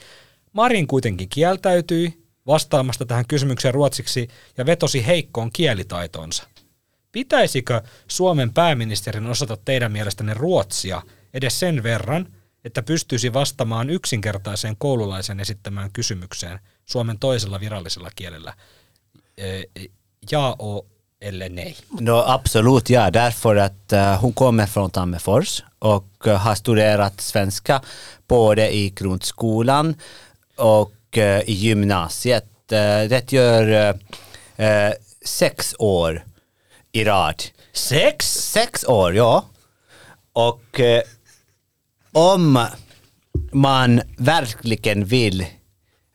[0.53, 4.27] Marin kuitenkin kieltäytyi vastaamasta tähän kysymykseen ruotsiksi
[4.57, 6.52] ja vetosi heikkoon kielitaitonsa.
[7.13, 11.01] Pitäisikö Suomen pääministerin osata teidän mielestänne ruotsia
[11.33, 12.27] edes sen verran,
[12.65, 18.53] että pystyisi vastaamaan yksinkertaiseen koululaisen esittämään kysymykseen Suomen toisella virallisella kielellä?
[19.37, 19.89] Eh,
[20.31, 20.85] Ja o
[21.21, 21.75] eller nej?
[21.99, 27.81] No absolut ja, därför att uh, hon kommer från Tammerfors och uh, har studerat svenska
[28.27, 29.95] både i grundskolan
[30.55, 32.45] och uh, i gymnasiet.
[33.09, 33.93] Det gör
[35.25, 36.23] sex år
[36.93, 37.43] i rad.
[37.73, 38.25] Sex?
[38.33, 39.45] Sex år, ja.
[40.33, 41.01] Och eh,
[42.11, 42.67] om
[43.51, 45.41] man verkligen vill,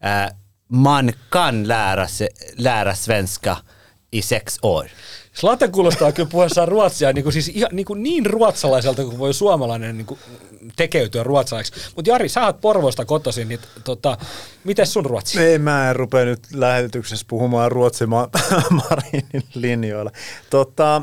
[0.03, 0.27] eh,
[0.69, 3.59] man kan lära, sig lära svenska
[4.11, 4.91] i sex år.
[5.39, 9.35] Slatan kuulostaa kyllä puheessaan ruotsia niin, kuin siis ihan, niin, kuin niin ruotsalaiselta kuin voi
[9.35, 10.21] suomalainen niin kuin
[10.77, 11.91] tekeytyä ruotsalaisiksi.
[11.97, 14.19] Mutta Jari, sä oot Porvosta kotoisin, niin tota,
[14.65, 15.41] miten sun ruotsi?
[15.41, 18.29] Ei, mä en rupea nyt lähetyksessä puhumaan Ruotsin ma-
[18.91, 20.11] Marinin linjoilla.
[20.51, 21.03] Tota,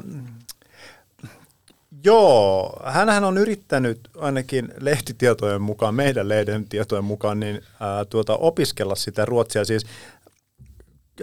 [2.03, 8.95] joo, hänhän on yrittänyt ainakin lehtitietojen mukaan, meidän lehden tietojen mukaan, niin ää, tuota, opiskella
[8.95, 9.65] sitä ruotsia.
[9.65, 9.85] Siis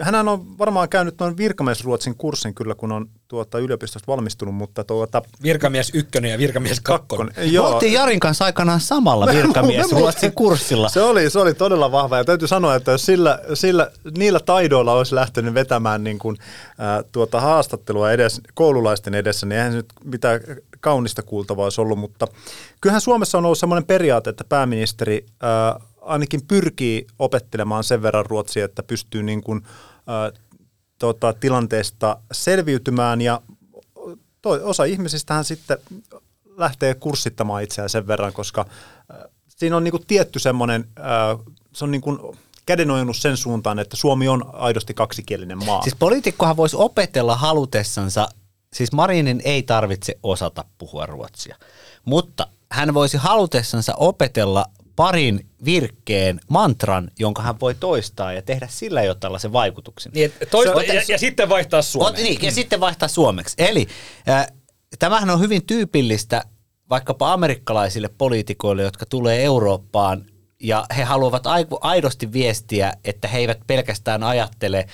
[0.01, 5.21] hän on varmaan käynyt noin virkamiesruotsin kurssin kyllä, kun on tuota, yliopistosta valmistunut, mutta tuota,
[5.43, 7.33] Virkamies ykkönen ja virkamies kakkonen.
[7.51, 10.89] Me oltiin Jarin kanssa aikanaan samalla virkamies Ruotsin kurssilla.
[10.89, 14.93] Se oli, se oli todella vahva ja täytyy sanoa, että jos sillä, sillä, niillä taidoilla
[14.93, 16.37] olisi lähtenyt vetämään niin kuin,
[16.77, 20.39] ää, tuota haastattelua edes, koululaisten edessä, niin eihän se nyt mitään
[20.79, 22.27] kaunista kuultavaa olisi ollut, mutta
[22.81, 28.65] kyllähän Suomessa on ollut sellainen periaate, että pääministeri ää, ainakin pyrkii opettelemaan sen verran ruotsia,
[28.65, 29.63] että pystyy niin kuin,
[30.07, 30.31] ää,
[30.99, 33.41] tota, tilanteesta selviytymään ja
[34.41, 35.77] toi, osa ihmisistähän sitten
[36.57, 38.65] lähtee kurssittamaan itseään sen verran, koska
[39.11, 42.35] äh, siinä on niinku tietty semmoinen, äh, se on niinku
[42.65, 45.81] kädenojennus sen suuntaan, että Suomi on aidosti kaksikielinen maa.
[45.81, 48.27] Siis poliitikkohan voisi opetella halutessansa,
[48.73, 51.55] siis Marinin ei tarvitse osata puhua ruotsia,
[52.05, 54.65] mutta hän voisi halutessansa opetella
[54.95, 60.11] parin virkkeen mantran, jonka hän voi toistaa ja tehdä sillä jo tällaisen vaikutuksen.
[60.15, 62.13] Niin, toista, Se- ja, ja, sitten vaihtaa Suomeen.
[62.13, 63.55] Ot, niin, ja sitten vaihtaa suomeksi.
[63.57, 63.87] Eli
[64.29, 64.47] äh,
[64.99, 66.43] tämähän on hyvin tyypillistä
[66.89, 70.25] vaikkapa amerikkalaisille poliitikoille, jotka tulee Eurooppaan
[70.59, 71.43] ja he haluavat
[71.81, 74.87] aidosti viestiä, että he eivät pelkästään ajattele,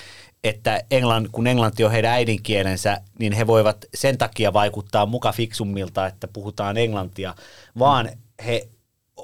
[0.44, 6.08] että Englann, kun englanti on heidän äidinkielensä, niin he voivat sen takia vaikuttaa muka fiksummilta,
[6.08, 7.36] että puhutaan englantia,
[7.80, 8.10] vaan
[8.46, 8.70] he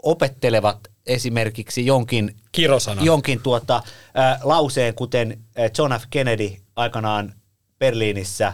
[0.04, 3.02] opettelevat esimerkiksi jonkin Kirosana.
[3.04, 3.84] jonkin tuota,
[4.43, 5.39] lauseen, kuten
[5.78, 6.04] John F.
[6.10, 7.34] Kennedy aikanaan
[7.80, 8.54] Berliinissä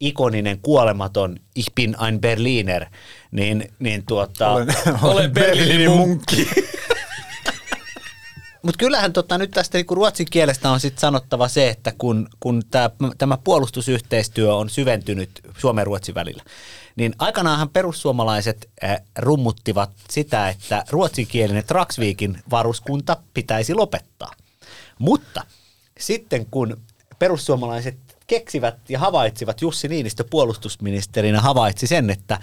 [0.00, 2.86] ikoninen kuolematon Ich bin ein Berliner,
[3.30, 4.68] niin, niin tuota, olen,
[5.02, 6.48] Olen Berliinin munkki.
[8.62, 12.62] mutta kyllähän tota, nyt tästä niinku ruotsin kielestä on sit sanottava se, että kun, kun
[12.70, 16.42] tää, tämä puolustusyhteistyö on syventynyt Suomen ja Ruotsin välillä,
[17.00, 24.32] niin aikanaanhan perussuomalaiset äh, rummuttivat sitä, että ruotsinkielinen Traksviikin varuskunta pitäisi lopettaa.
[24.98, 25.42] Mutta
[25.98, 26.76] sitten kun
[27.18, 27.96] perussuomalaiset
[28.26, 32.38] keksivät ja havaitsivat, Jussi Niinistö puolustusministerinä havaitsi sen, että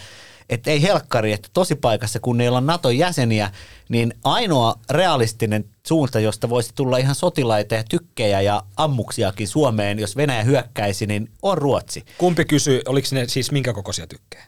[0.50, 3.52] että ei helkkari, että tosipaikassa, kun ei olla Naton jäseniä,
[3.90, 10.16] niin ainoa realistinen suunta, josta voisi tulla ihan sotilaita ja tykkejä ja ammuksiakin Suomeen, jos
[10.16, 12.06] Venäjä hyökkäisi, niin on Ruotsi.
[12.18, 14.44] Kumpi kysyy, oliko ne siis minkä kokoisia tykkejä?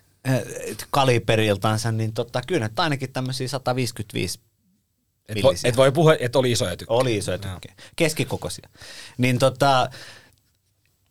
[0.89, 4.39] Kaliberiltansa, niin tota, kyllä nyt ainakin tämmöisiä 155
[5.29, 6.97] Et voi, et voi puhua, että oli isoja tykkejä.
[6.97, 7.75] Oli isoja tykkejä.
[7.95, 8.69] Keskikokoisia.
[9.17, 9.89] Niin tota,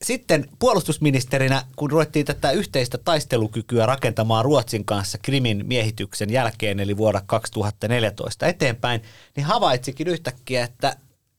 [0.03, 7.21] sitten puolustusministerinä, kun ruvettiin tätä yhteistä taistelukykyä rakentamaan Ruotsin kanssa Krimin miehityksen jälkeen, eli vuonna
[7.27, 9.03] 2014 eteenpäin,
[9.37, 10.97] niin havaitsikin yhtäkkiä, että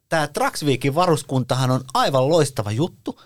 [0.09, 3.21] tämä Traksviikin varuskuntahan on aivan loistava juttu,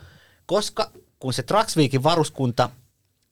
[0.46, 2.70] koska kun se Traksviikin varuskunta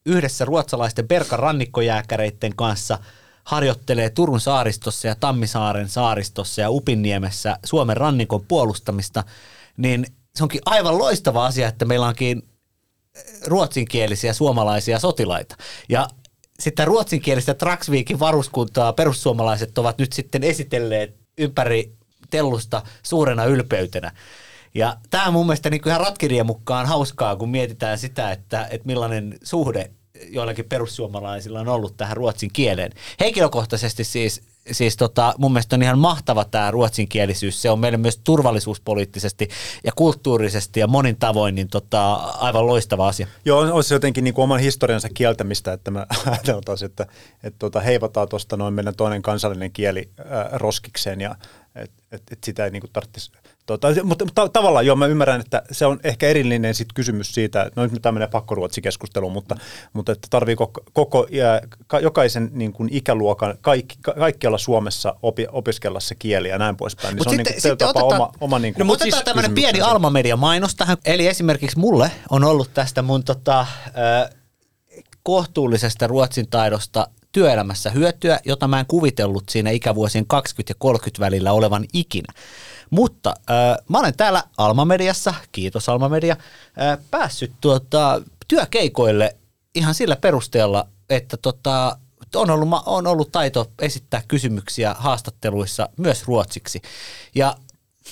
[0.05, 2.99] yhdessä ruotsalaisten Berkan rannikkojääkäreiden kanssa
[3.43, 9.23] harjoittelee Turun saaristossa ja Tammisaaren saaristossa ja Upinniemessä Suomen rannikon puolustamista,
[9.77, 12.41] niin se onkin aivan loistava asia, että meillä onkin
[13.45, 15.55] ruotsinkielisiä suomalaisia sotilaita.
[15.89, 16.07] Ja
[16.59, 21.95] sitten ruotsinkielistä Traksviikin varuskuntaa perussuomalaiset ovat nyt sitten esitelleet ympäri
[22.29, 24.11] tellusta suurena ylpeytenä.
[24.75, 28.87] Ja tämä on mun mielestä niin ihan ratkirjan mukaan hauskaa, kun mietitään sitä, että, että
[28.87, 29.91] millainen suhde
[30.29, 32.91] joillakin perussuomalaisilla on ollut tähän ruotsin kieleen.
[33.19, 34.41] Henkilökohtaisesti siis,
[34.71, 37.61] siis tota, mun mielestä on ihan mahtava tämä ruotsinkielisyys.
[37.61, 39.49] Se on meille myös turvallisuuspoliittisesti
[39.83, 43.27] ja kulttuurisesti ja monin tavoin niin tota, aivan loistava asia.
[43.45, 47.07] Joo, on se jotenkin niin kuin oman historiansa kieltämistä, että me ajatellaan, että,
[47.43, 51.35] että tuota, heivataan tuosta noin meidän toinen kansallinen kieli äh, roskikseen ja
[51.75, 53.31] että et, et sitä ei niin kuin tarvitsisi
[53.65, 57.63] Tota, mutta, mutta tavallaan joo, mä ymmärrän, että se on ehkä erillinen sit kysymys siitä,
[57.63, 59.55] että no nyt tämä menee pakkoruotsikeskusteluun, mutta,
[59.93, 60.55] mutta että tarvii
[60.93, 61.61] koko, ja,
[62.01, 67.15] jokaisen niin kuin ikäluokan kaikki, kaikkialla Suomessa opi, opiskella se kieli ja näin poispäin.
[67.15, 69.53] Niin se sitten, on niin sitten otetaan, oma, oma niin kuin, no, mutta otetaan tämmöinen
[69.53, 70.97] pieni Alma mainos tähän.
[71.05, 73.67] Eli esimerkiksi mulle on ollut tästä mun tota, äh,
[75.23, 81.51] kohtuullisesta ruotsin taidosta työelämässä hyötyä, jota mä en kuvitellut siinä ikävuosien 20 ja 30 välillä
[81.51, 82.33] olevan ikinä.
[82.89, 86.35] Mutta äh, mä olen täällä Alma-mediassa, kiitos Alma-media,
[86.81, 89.35] äh, päässyt tuota, työkeikoille
[89.75, 91.97] ihan sillä perusteella, että tota,
[92.35, 96.81] on, ollut, on ollut taito esittää kysymyksiä haastatteluissa myös ruotsiksi.
[97.35, 97.55] Ja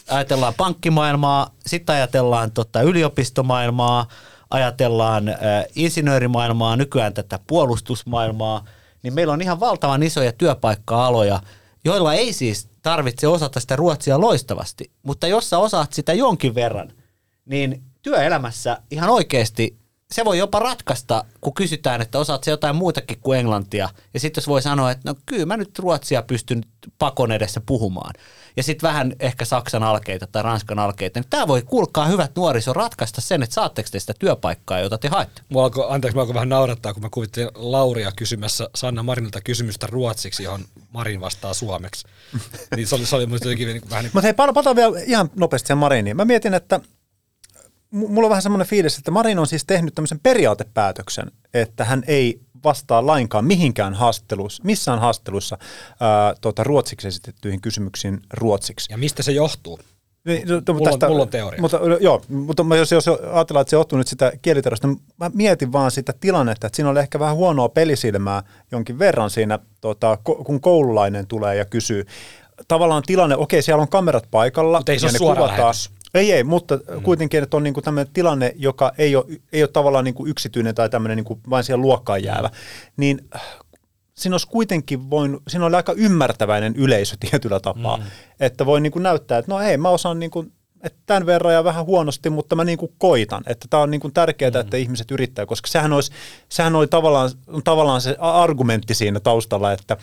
[0.10, 4.08] ajatellaan pankkimaailmaa, sitten ajatellaan tota, yliopistomaailmaa,
[4.50, 5.36] ajatellaan äh,
[5.76, 8.66] insinöörimaailmaa, nykyään tätä puolustusmaailmaa,
[9.04, 11.42] niin meillä on ihan valtavan isoja työpaikka-aloja,
[11.86, 16.94] joilla ei siis tarvitse osata sitä ruotsia loistavasti, mutta jos sä osaat sitä jonkin verran,
[17.46, 19.79] niin työelämässä ihan oikeasti
[20.14, 23.90] se voi jopa ratkaista, kun kysytään, että osaat se jotain muutakin kuin englantia.
[24.14, 26.64] Ja sitten jos voi sanoa, että no kyllä mä nyt ruotsia pystyn
[27.00, 28.14] pakon edessä puhumaan.
[28.58, 31.20] Ja sitten vähän ehkä Saksan alkeita tai Ranskan alkeita.
[31.20, 35.08] Niin tämä voi, kuulkaa hyvät nuoriso, ratkaista sen, että saatteko te sitä työpaikkaa, jota te
[35.08, 35.42] haette.
[35.50, 39.88] Mua alkoi, anteeksi, mä alkoi vähän naurattaa, kun mä kuvittelin Lauria kysymässä Sanna Marinilta kysymystä
[39.88, 42.08] ruotsiksi, johon Marin vastaa suomeksi.
[42.76, 45.78] niin se oli, se oli jotenkin vähän niin Mutta hei, palataan vielä ihan nopeasti sen
[45.78, 46.18] Mariniin.
[46.18, 46.80] Mä mietin, että
[47.92, 52.40] mulla on vähän semmoinen fiilis, että Marin on siis tehnyt tämmöisen periaatepäätöksen, että hän ei
[52.64, 55.58] vastaa lainkaan mihinkään haastattelussa, missään haastattelussa
[56.00, 58.94] ää, tuota, ruotsiksi esitettyihin kysymyksiin ruotsiksi.
[58.94, 59.80] Ja mistä se johtuu?
[60.26, 61.62] Niin, no, mulla, tästä, on, mulla on teoria.
[61.62, 65.72] Mutta, joo, mutta jos, jos ajatellaan, että se johtuu nyt sitä kieliterosta, niin mä mietin
[65.72, 70.62] vaan sitä tilannetta, että siinä oli ehkä vähän huonoa pelisilmää jonkin verran siinä, tota, kun
[70.62, 72.06] koululainen tulee ja kysyy.
[72.68, 74.78] Tavallaan tilanne, okei, siellä on kamerat paikalla.
[74.78, 75.92] Mutta ei se ole suora kuvataan, lähetys.
[76.14, 77.02] Ei, ei, mutta mm.
[77.02, 80.30] kuitenkin, että on niin kuin tämmöinen tilanne, joka ei ole, ei ole tavallaan niin kuin
[80.30, 82.54] yksityinen tai tämmöinen niin kuin vain siihen luokkaan jäävä, mm.
[82.98, 83.42] niin äh,
[84.18, 88.04] siinä olisi kuitenkin voinut, siinä oli aika ymmärtäväinen yleisö tietyllä tapaa, mm.
[88.40, 90.52] että voi niin kuin näyttää, että no hei, mä osaan niin kuin,
[90.84, 94.02] että tämän verran ja vähän huonosti, mutta mä niin kuin koitan, että tämä on niin
[94.02, 94.60] kuin tärkeää, mm.
[94.60, 96.12] että ihmiset yrittää, koska sehän olisi,
[96.50, 97.32] sehän oli tavallaan,
[97.64, 99.98] tavallaan se argumentti siinä taustalla, että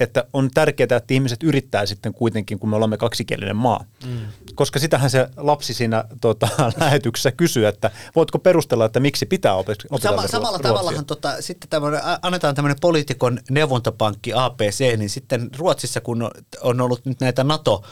[0.00, 3.84] että on tärkeää, että ihmiset yrittää sitten kuitenkin, kun me olemme kaksikielinen maa.
[4.06, 4.18] Mm.
[4.54, 6.48] Koska sitähän se lapsi siinä tota,
[6.80, 10.70] lähetyksessä kysyy, että voitko perustella, että miksi pitää opetella Sama, Samalla ruotsia.
[10.72, 16.30] tavallahan tota, sitten tämmönen, annetaan tämmöinen poliitikon neuvontapankki APC, niin sitten Ruotsissa, kun
[16.60, 17.82] on ollut nyt näitä NATO-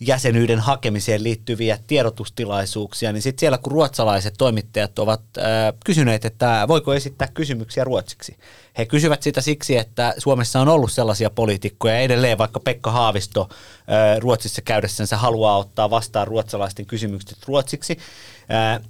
[0.00, 5.44] jäsenyyden hakemiseen liittyviä tiedotustilaisuuksia, niin sitten siellä kun ruotsalaiset toimittajat ovat äh,
[5.84, 8.36] kysyneet, että voiko esittää kysymyksiä ruotsiksi.
[8.78, 14.18] He kysyvät sitä siksi, että Suomessa on ollut sellaisia poliitikkoja edelleen, vaikka Pekka Haavisto äh,
[14.18, 17.98] Ruotsissa käydessänsä haluaa ottaa vastaan ruotsalaisten kysymykset ruotsiksi.
[18.50, 18.80] Äh,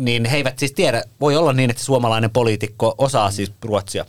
[0.00, 4.04] niin he eivät siis tiedä, voi olla niin, että suomalainen poliitikko osaa siis ruotsia.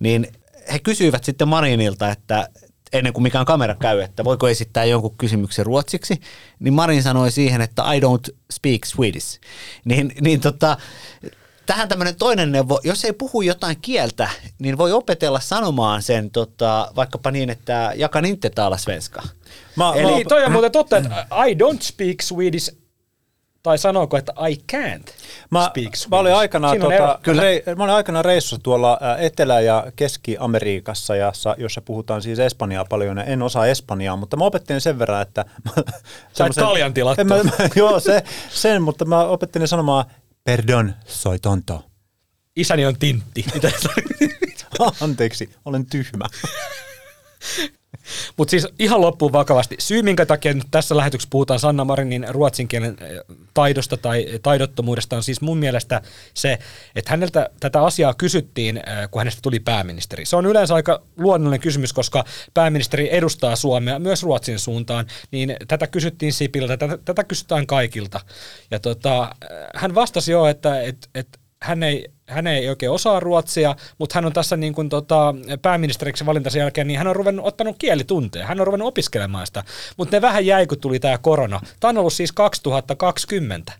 [0.00, 0.26] Niin
[0.72, 2.48] he kysyivät sitten Marinilta, että
[2.92, 6.20] ennen kuin mikään kamera käy, että voiko esittää jonkun kysymyksen ruotsiksi,
[6.60, 9.40] niin Marin sanoi siihen, että I don't speak Swedish.
[9.84, 10.76] Niin, niin tota,
[11.66, 14.28] tähän tämmöinen toinen neuvo, jos ei puhu jotain kieltä,
[14.58, 19.22] niin voi opetella sanomaan sen tota, vaikkapa niin, että jakan inte tala svenska.
[19.76, 22.81] Mä, Eli, mä, toi on muuten totta, että I don't speak Swedish,
[23.62, 25.12] tai sanooko, että I can't
[25.50, 26.10] mä, speak Swedish.
[26.10, 31.16] Mä olin aikanaan, tuota, rei, mä olin aikanaan reissussa tuolla Etelä- ja Keski-Amerikassa,
[31.58, 35.44] jossa puhutaan siis Espanjaa paljon, ja en osaa Espanjaa, mutta mä opettelin sen verran, että...
[36.32, 37.24] Sä et kaljan tilattu.
[37.24, 40.04] Mä, mä, joo, se, sen, mutta mä opettelin sanomaan,
[40.44, 41.84] perdon, soy tonto.
[42.56, 43.44] Isäni on tintti.
[45.00, 46.24] Anteeksi, olen tyhmä.
[48.36, 49.76] Mutta siis ihan loppuun vakavasti.
[49.78, 53.18] Syy, minkä takia nyt tässä lähetyksessä puhutaan Sanna Marinin ruotsin kielen eh,
[53.54, 56.02] taidosta tai taidottomuudesta, on siis mun mielestä
[56.34, 56.58] se,
[56.96, 60.24] että häneltä tätä asiaa kysyttiin, eh, kun hänestä tuli pääministeri.
[60.24, 62.24] Se on yleensä aika luonnollinen kysymys, koska
[62.54, 68.20] pääministeri edustaa Suomea myös Ruotsin suuntaan, niin tätä kysyttiin Sipiltä, tätä, tätä kysytään kaikilta.
[68.70, 73.20] Ja tota, eh, hän vastasi jo, että et, et, hän ei hän ei oikein osaa
[73.20, 77.46] ruotsia, mutta hän on tässä niin kuin tota, pääministeriksi valintansa jälkeen, niin hän on ruvennut
[77.46, 79.64] ottanut kielitunteja, hän on ruvennut opiskelemaan sitä,
[79.96, 81.60] mutta ne vähän jäi, kun tuli tämä korona.
[81.80, 83.72] Tämä on ollut siis 2020.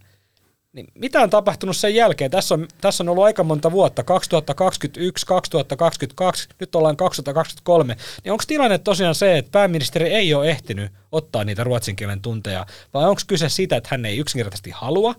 [0.72, 2.30] Niin mitä on tapahtunut sen jälkeen?
[2.30, 7.96] Tässä on, tässä on ollut aika monta vuotta, 2021, 2022, nyt ollaan 2023.
[8.24, 12.66] Niin onko tilanne tosiaan se, että pääministeri ei ole ehtinyt ottaa niitä ruotsin kielen tunteja,
[12.94, 15.14] vai onko kyse siitä, että hän ei yksinkertaisesti halua,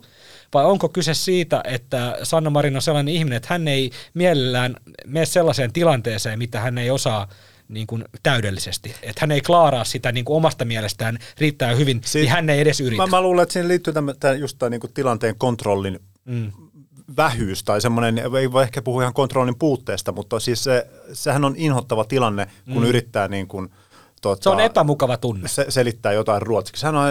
[0.54, 4.76] vai onko kyse siitä, että Sanna Marin on sellainen ihminen, että hän ei mielellään
[5.06, 7.28] mene sellaiseen tilanteeseen, mitä hän ei osaa
[7.68, 8.94] niin kuin täydellisesti.
[9.02, 12.60] Että hän ei klaaraa sitä niin kuin omasta mielestään riittää hyvin, si- niin hän ei
[12.60, 13.02] edes yritä.
[13.02, 16.52] Mä, mä luulen, että siinä liittyy tämän, tämän just tämän niin kuin tilanteen kontrollin mm.
[17.16, 21.54] vähyys tai semmoinen, ei voi ehkä puhua ihan kontrollin puutteesta, mutta siis se, sehän on
[21.56, 22.88] inhottava tilanne, kun mm.
[22.88, 23.70] yrittää niin kuin–
[24.24, 25.48] Tota, se on epämukava tunne.
[25.48, 26.86] Se, selittää jotain ruotsiksi.
[26.86, 27.06] Hän on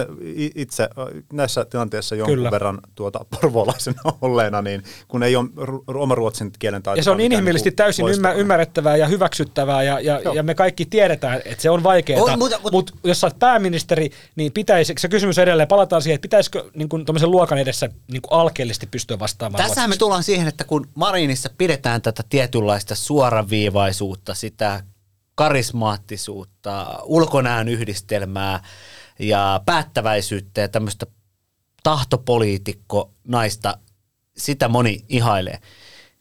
[0.56, 0.90] itse
[1.34, 2.52] näissä tilanteissa jonkun Kyllä.
[2.52, 5.46] verran tuota porvolaisena olleena, niin kun ei ole
[5.88, 7.00] oma ruotsin kielen taito.
[7.00, 8.34] Ja se on inhimillisesti niin täysin loistavaa.
[8.34, 12.22] ymmärrettävää ja hyväksyttävää ja, ja, ja me kaikki tiedetään, että se on vaikeaa.
[12.22, 16.16] Oh, mutta, mutta, mutta jos sä oot pääministeri, niin pitäisi, se kysymys edelleen, palataan siihen,
[16.16, 19.64] että pitäisikö niin kuin, luokan edessä niin alkeellisesti pystyä vastaamaan.
[19.64, 24.84] Tässä me tullaan siihen, että kun Marinissa pidetään tätä tietynlaista suoraviivaisuutta, sitä
[25.36, 28.64] karismaattisuutta, ulkonäön yhdistelmää
[29.20, 31.06] ja päättäväisyyttä ja tämmöistä
[31.84, 33.78] tahtopoliitikko naista,
[34.38, 35.60] sitä moni ihailee.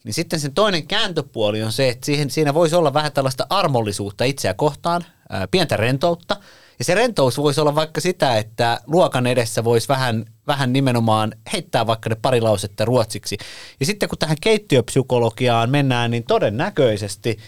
[0.04, 4.24] Niin sitten sen toinen kääntöpuoli on se, että siihen, siinä voisi olla vähän tällaista armollisuutta
[4.24, 6.36] itseä kohtaan, ää, pientä rentoutta.
[6.78, 11.86] Ja se rentous voisi olla vaikka sitä, että luokan edessä voisi vähän, vähän nimenomaan heittää
[11.86, 13.36] vaikka ne pari lausetta ruotsiksi.
[13.80, 17.38] Ja sitten kun tähän keittiöpsykologiaan mennään, niin todennäköisesti–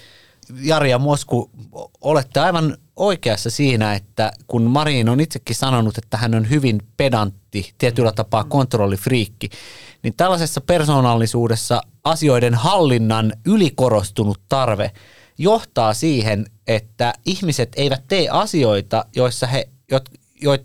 [0.60, 1.50] Jari ja Mosku,
[2.00, 7.72] olette aivan oikeassa siinä, että kun Marin on itsekin sanonut, että hän on hyvin pedantti,
[7.78, 9.48] tietyllä tapaa kontrollifriikki,
[10.02, 14.90] niin tällaisessa persoonallisuudessa asioiden hallinnan ylikorostunut tarve
[15.38, 19.68] johtaa siihen, että ihmiset eivät tee asioita, joissa he,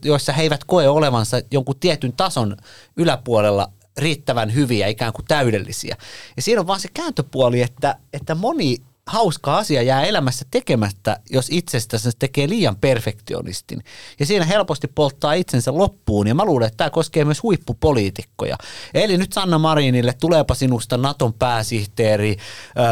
[0.04, 2.58] joissa he eivät koe olevansa jonkun tietyn tason
[2.98, 5.98] yläpuolella riittävän hyviä, ikään kuin täydellisiä.
[6.36, 8.78] Ja siinä on vaan se kääntöpuoli, että, että moni
[9.10, 13.84] hauska asia jää elämässä tekemättä, jos itsestänsä tekee liian perfektionistin.
[14.20, 16.28] Ja siinä helposti polttaa itsensä loppuun.
[16.28, 18.58] Ja mä luulen, että tämä koskee myös huippupoliitikkoja.
[18.94, 22.38] Eli nyt Sanna Marinille, tuleepa sinusta Naton pääsihteeri,
[22.78, 22.86] öö,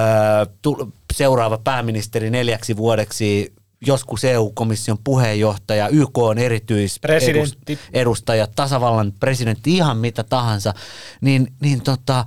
[1.14, 3.54] seuraava pääministeri neljäksi vuodeksi,
[3.86, 10.74] joskus EU-komission puheenjohtaja, YK on erityisedustaja, tasavallan presidentti, ihan mitä tahansa,
[11.22, 12.26] niin, niin tota,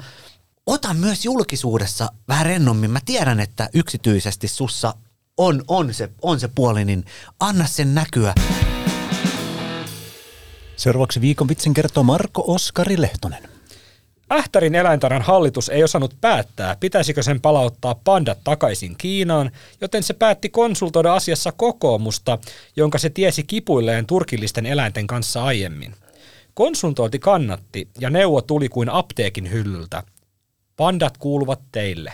[0.71, 2.91] ota myös julkisuudessa vähän rennommin.
[2.91, 4.95] Mä tiedän, että yksityisesti sussa
[5.37, 7.05] on, on, se, on se puoli, niin
[7.41, 8.35] anna sen näkyä.
[10.77, 13.49] Seuraavaksi viikon vitsin kertoo Marko Oskari Lehtonen.
[14.33, 19.51] Ähtärin eläintarhan hallitus ei osannut päättää, pitäisikö sen palauttaa pandat takaisin Kiinaan,
[19.81, 22.39] joten se päätti konsultoida asiassa kokoomusta,
[22.77, 25.95] jonka se tiesi kipuilleen turkillisten eläinten kanssa aiemmin.
[26.55, 30.03] Konsultointi kannatti ja neuvo tuli kuin apteekin hyllyltä.
[30.81, 32.13] Pandat kuuluvat teille.